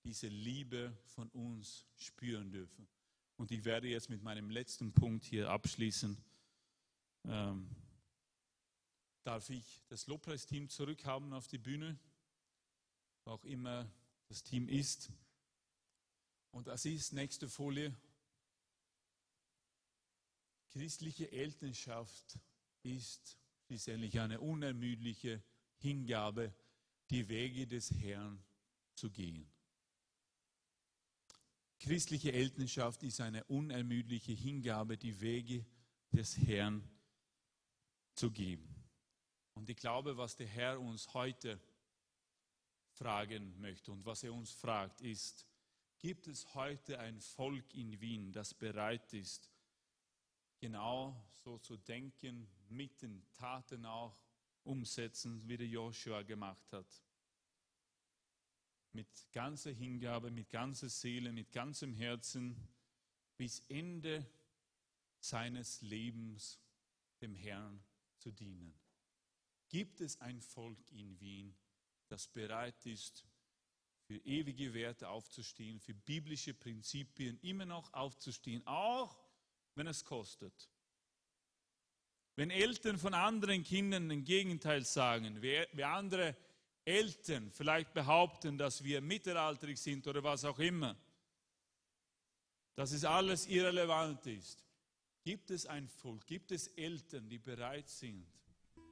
[0.04, 2.88] diese Liebe von uns spüren dürfen.
[3.36, 6.16] Und ich werde jetzt mit meinem letzten Punkt hier abschließen.
[7.24, 7.68] Ähm,
[9.22, 11.98] darf ich das Lobpreisteam zurückhaben auf die Bühne,
[13.24, 13.88] wo auch immer
[14.28, 15.10] das Team ist.
[16.52, 17.94] Und das ist nächste Folie.
[20.72, 22.38] Christliche Elternschaft
[22.82, 25.42] ist schließlich eine unermüdliche
[25.76, 26.54] Hingabe
[27.10, 28.42] die Wege des Herrn
[28.94, 29.46] zu gehen.
[31.78, 35.66] Christliche Elternschaft ist eine unermüdliche Hingabe, die Wege
[36.10, 36.88] des Herrn
[38.14, 38.66] zu gehen.
[39.52, 41.60] Und ich glaube, was der Herr uns heute
[42.92, 45.46] fragen möchte und was er uns fragt, ist,
[45.98, 49.51] gibt es heute ein Volk in Wien, das bereit ist,
[50.62, 54.16] genau so zu denken, mit den Taten auch
[54.62, 56.86] umsetzen, wie der Joshua gemacht hat.
[58.92, 62.56] Mit ganzer Hingabe, mit ganzer Seele, mit ganzem Herzen
[63.36, 64.24] bis Ende
[65.18, 66.60] seines Lebens
[67.20, 67.82] dem Herrn
[68.18, 68.72] zu dienen.
[69.68, 71.56] Gibt es ein Volk in Wien,
[72.06, 73.26] das bereit ist,
[74.04, 79.21] für ewige Werte aufzustehen, für biblische Prinzipien immer noch aufzustehen, auch
[79.74, 80.68] wenn es kostet?
[82.36, 86.36] Wenn Eltern von anderen Kindern ein Gegenteil sagen, wie andere
[86.84, 90.96] Eltern vielleicht behaupten, dass wir mittelalterig sind oder was auch immer,
[92.74, 94.64] dass es alles irrelevant ist,
[95.22, 98.26] gibt es ein Volk, gibt es Eltern, die bereit sind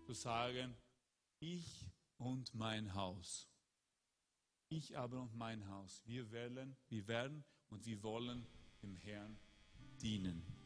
[0.05, 0.76] zu sagen,
[1.41, 1.87] ich
[2.18, 3.49] und mein Haus.
[4.68, 8.47] Ich aber und mein Haus, wir werden, wir werden und wir wollen
[8.83, 9.37] dem Herrn
[10.01, 10.59] dienen.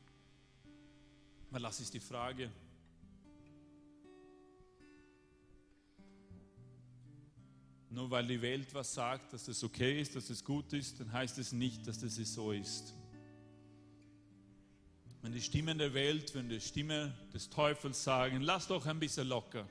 [1.54, 2.50] Mal lass es die Frage,
[7.90, 11.12] Nur weil die Welt was sagt, dass es okay ist, dass es gut ist, dann
[11.12, 12.92] heißt es nicht, dass es so ist.
[15.22, 19.28] Wenn die Stimmen der Welt, wenn die Stimme des Teufels sagen, lass doch ein bisschen
[19.28, 19.68] locker.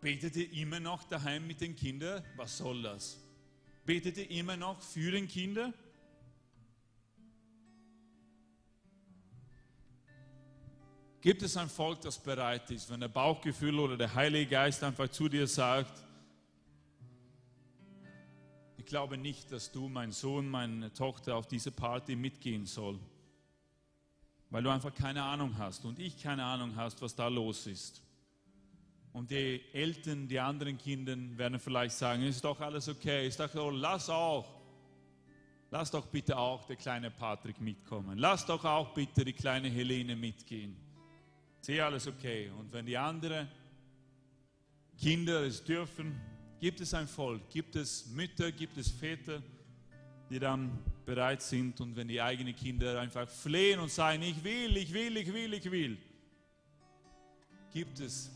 [0.00, 2.24] Betet ihr immer noch daheim mit den Kindern?
[2.36, 3.18] Was soll das?
[3.84, 5.74] Betet ihr immer noch für den Kinder?
[11.20, 15.08] Gibt es ein Volk, das bereit ist, wenn der Bauchgefühl oder der Heilige Geist einfach
[15.08, 16.04] zu dir sagt,
[18.88, 22.98] glaube nicht, dass du, mein Sohn, meine Tochter, auf diese Party mitgehen soll,
[24.50, 28.02] weil du einfach keine Ahnung hast und ich keine Ahnung hast, was da los ist.
[29.12, 33.26] Und die Eltern, die anderen Kinder werden vielleicht sagen, ist doch alles okay.
[33.26, 34.46] Ich sage, oh, lass auch.
[35.70, 38.16] Lass doch bitte auch der kleine Patrick mitkommen.
[38.16, 40.76] Lass doch auch bitte die kleine Helene mitgehen.
[41.68, 42.50] Sehe alles okay.
[42.58, 43.46] Und wenn die anderen
[44.98, 46.18] Kinder es dürfen,
[46.60, 47.48] Gibt es ein Volk?
[47.50, 48.50] Gibt es Mütter?
[48.50, 49.42] Gibt es Väter,
[50.28, 54.76] die dann bereit sind und wenn die eigenen Kinder einfach flehen und sagen, ich will,
[54.78, 55.98] ich will, ich will, ich will.
[57.72, 58.30] Gibt es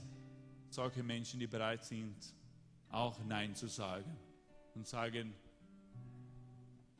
[0.70, 2.14] solche Menschen, die bereit sind,
[2.90, 4.16] auch Nein zu sagen
[4.74, 5.34] und sagen,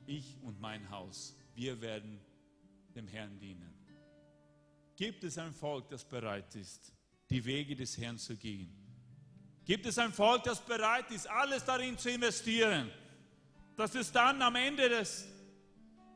[0.07, 2.19] ich und mein Haus, wir werden
[2.97, 3.72] dem Herrn dienen.
[5.03, 6.93] Gibt es ein Volk, das bereit ist,
[7.29, 8.73] die Wege des Herrn zu gehen?
[9.65, 12.89] Gibt es ein Volk, das bereit ist, alles darin zu investieren,
[13.77, 15.27] dass es dann am Ende des,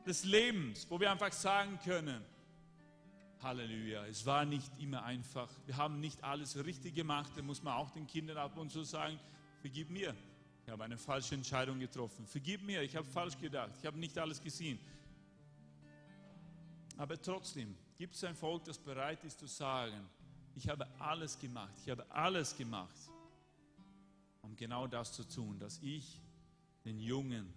[0.05, 2.23] des Lebens, wo wir einfach sagen können,
[3.41, 7.73] Halleluja, es war nicht immer einfach, wir haben nicht alles richtig gemacht, da muss man
[7.73, 9.19] auch den Kindern ab und zu sagen,
[9.59, 10.15] vergib mir,
[10.63, 14.17] ich habe eine falsche Entscheidung getroffen, vergib mir, ich habe falsch gedacht, ich habe nicht
[14.17, 14.79] alles gesehen.
[16.95, 20.07] Aber trotzdem gibt es ein Volk, das bereit ist zu sagen,
[20.55, 22.95] ich habe alles gemacht, ich habe alles gemacht
[24.47, 26.21] um genau das zu tun, dass ich
[26.85, 27.53] den Jungen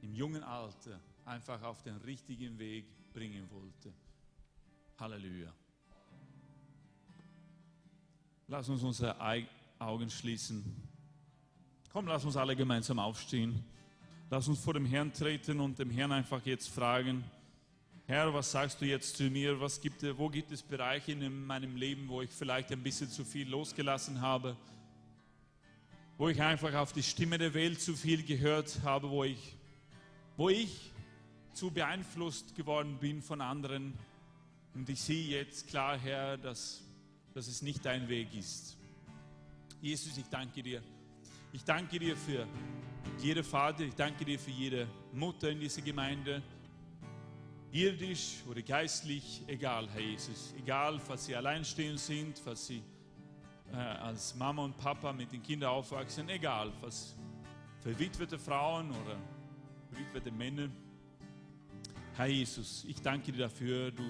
[0.00, 3.92] im jungen Alter einfach auf den richtigen Weg bringen wollte.
[4.98, 5.52] Halleluja.
[8.46, 9.16] Lass uns unsere
[9.78, 10.64] Augen schließen.
[11.92, 13.64] Komm, lass uns alle gemeinsam aufstehen.
[14.30, 17.24] Lass uns vor dem Herrn treten und dem Herrn einfach jetzt fragen,
[18.10, 19.60] Herr, was sagst du jetzt zu mir?
[19.60, 23.24] Was gibt, wo gibt es Bereiche in meinem Leben, wo ich vielleicht ein bisschen zu
[23.24, 24.56] viel losgelassen habe?
[26.18, 29.56] wo ich einfach auf die Stimme der Welt zu viel gehört habe, wo ich,
[30.36, 30.90] wo ich
[31.54, 33.94] zu beeinflusst geworden bin von anderen.
[34.74, 36.82] Und ich sehe jetzt klar, Herr, dass,
[37.32, 38.76] dass es nicht dein Weg ist.
[39.80, 40.82] Jesus, ich danke dir.
[41.52, 42.44] Ich danke dir für
[43.22, 46.42] jede Vater, ich danke dir für jede Mutter in dieser Gemeinde,
[47.72, 50.54] irdisch oder geistlich, egal, Herr Jesus.
[50.58, 52.82] Egal, falls sie alleinstehend sind, falls sie
[53.72, 57.14] äh, als Mama und Papa mit den Kindern aufwachsen, egal, was
[57.80, 59.16] verwitwete Frauen oder
[59.88, 60.68] verwitwete Männer.
[62.16, 64.02] Herr Jesus, ich danke dir dafür, du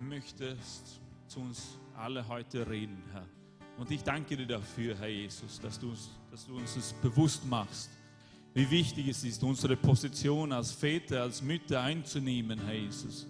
[0.00, 3.26] möchtest zu uns alle heute reden, Herr.
[3.78, 5.94] Und ich danke dir dafür, Herr Jesus, dass du,
[6.30, 7.90] dass du uns das bewusst machst,
[8.54, 13.26] wie wichtig es ist, unsere Position als Väter, als Mütter einzunehmen, Herr Jesus.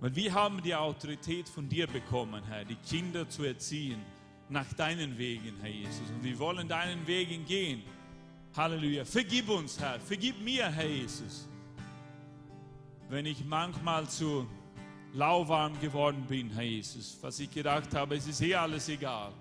[0.00, 4.00] Weil wir haben die Autorität von dir bekommen, Herr, die Kinder zu erziehen
[4.48, 6.10] nach deinen Wegen, Herr Jesus.
[6.10, 7.82] Und wir wollen deinen Wegen gehen.
[8.56, 9.04] Halleluja.
[9.04, 10.00] Vergib uns, Herr.
[10.00, 11.48] Vergib mir, Herr Jesus.
[13.08, 14.48] Wenn ich manchmal zu
[15.12, 17.16] lauwarm geworden bin, Herr Jesus.
[17.20, 19.32] Was ich gedacht habe, es ist eh alles egal.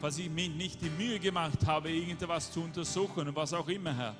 [0.00, 3.94] Was ich mir nicht die Mühe gemacht habe, irgendetwas zu untersuchen und was auch immer,
[3.96, 4.16] Herr.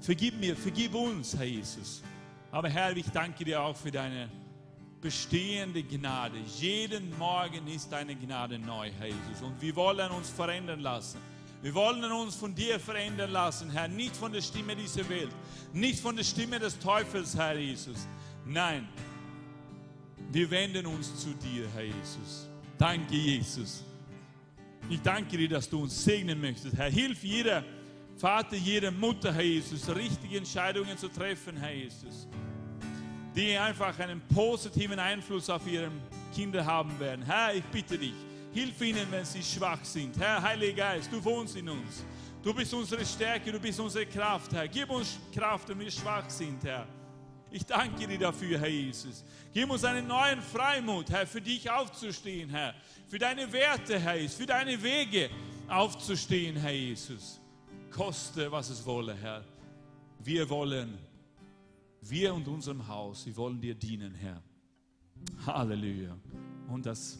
[0.00, 2.02] Vergib mir, vergib uns, Herr Jesus.
[2.50, 4.30] Aber Herr, ich danke dir auch für deine
[5.00, 6.38] bestehende Gnade.
[6.58, 9.42] Jeden Morgen ist deine Gnade neu, Herr Jesus.
[9.42, 11.18] Und wir wollen uns verändern lassen.
[11.62, 13.88] Wir wollen uns von dir verändern lassen, Herr.
[13.88, 15.30] Nicht von der Stimme dieser Welt,
[15.72, 18.06] nicht von der Stimme des Teufels, Herr Jesus.
[18.44, 18.88] Nein,
[20.30, 22.48] wir wenden uns zu dir, Herr Jesus.
[22.78, 23.84] Danke, Jesus.
[24.88, 26.76] Ich danke dir, dass du uns segnen möchtest.
[26.76, 27.64] Herr, hilf jeder
[28.16, 32.28] Vater, jeder Mutter, Herr Jesus, richtige Entscheidungen zu treffen, Herr Jesus
[33.36, 35.90] die einfach einen positiven Einfluss auf ihre
[36.34, 37.22] Kinder haben werden.
[37.22, 38.14] Herr, ich bitte dich,
[38.54, 40.18] hilf ihnen, wenn sie schwach sind.
[40.18, 42.04] Herr, Heiliger Geist, du wohnst in uns.
[42.42, 44.66] Du bist unsere Stärke, du bist unsere Kraft, Herr.
[44.66, 46.86] Gib uns Kraft, wenn wir schwach sind, Herr.
[47.50, 49.24] Ich danke dir dafür, Herr Jesus.
[49.52, 52.74] Gib uns einen neuen Freimut, Herr, für dich aufzustehen, Herr.
[53.08, 55.30] Für deine Werte, Herr Jesus, für deine Wege
[55.68, 57.40] aufzustehen, Herr Jesus.
[57.90, 59.44] Koste, was es wolle, Herr.
[60.18, 60.98] Wir wollen
[62.02, 64.42] wir und unserem Haus, wir wollen dir dienen, Herr.
[65.46, 66.16] Halleluja.
[66.68, 67.18] Und das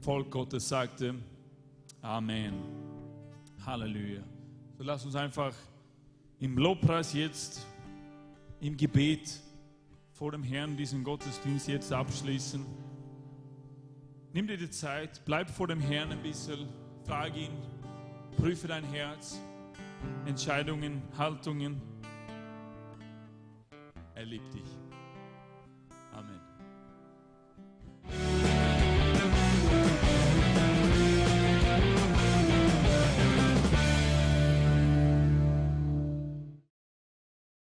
[0.00, 1.14] Volk Gottes sagte,
[2.02, 2.52] Amen.
[3.64, 4.22] Halleluja.
[4.76, 5.54] So lass uns einfach
[6.38, 7.66] im Lobpreis jetzt,
[8.60, 9.40] im Gebet
[10.14, 12.64] vor dem Herrn diesen Gottesdienst jetzt abschließen.
[14.32, 16.68] Nimm dir die Zeit, bleib vor dem Herrn ein bisschen,
[17.04, 17.52] frag ihn,
[18.36, 19.40] prüfe dein Herz,
[20.24, 21.82] Entscheidungen, Haltungen.
[24.14, 24.83] Er liebt dich.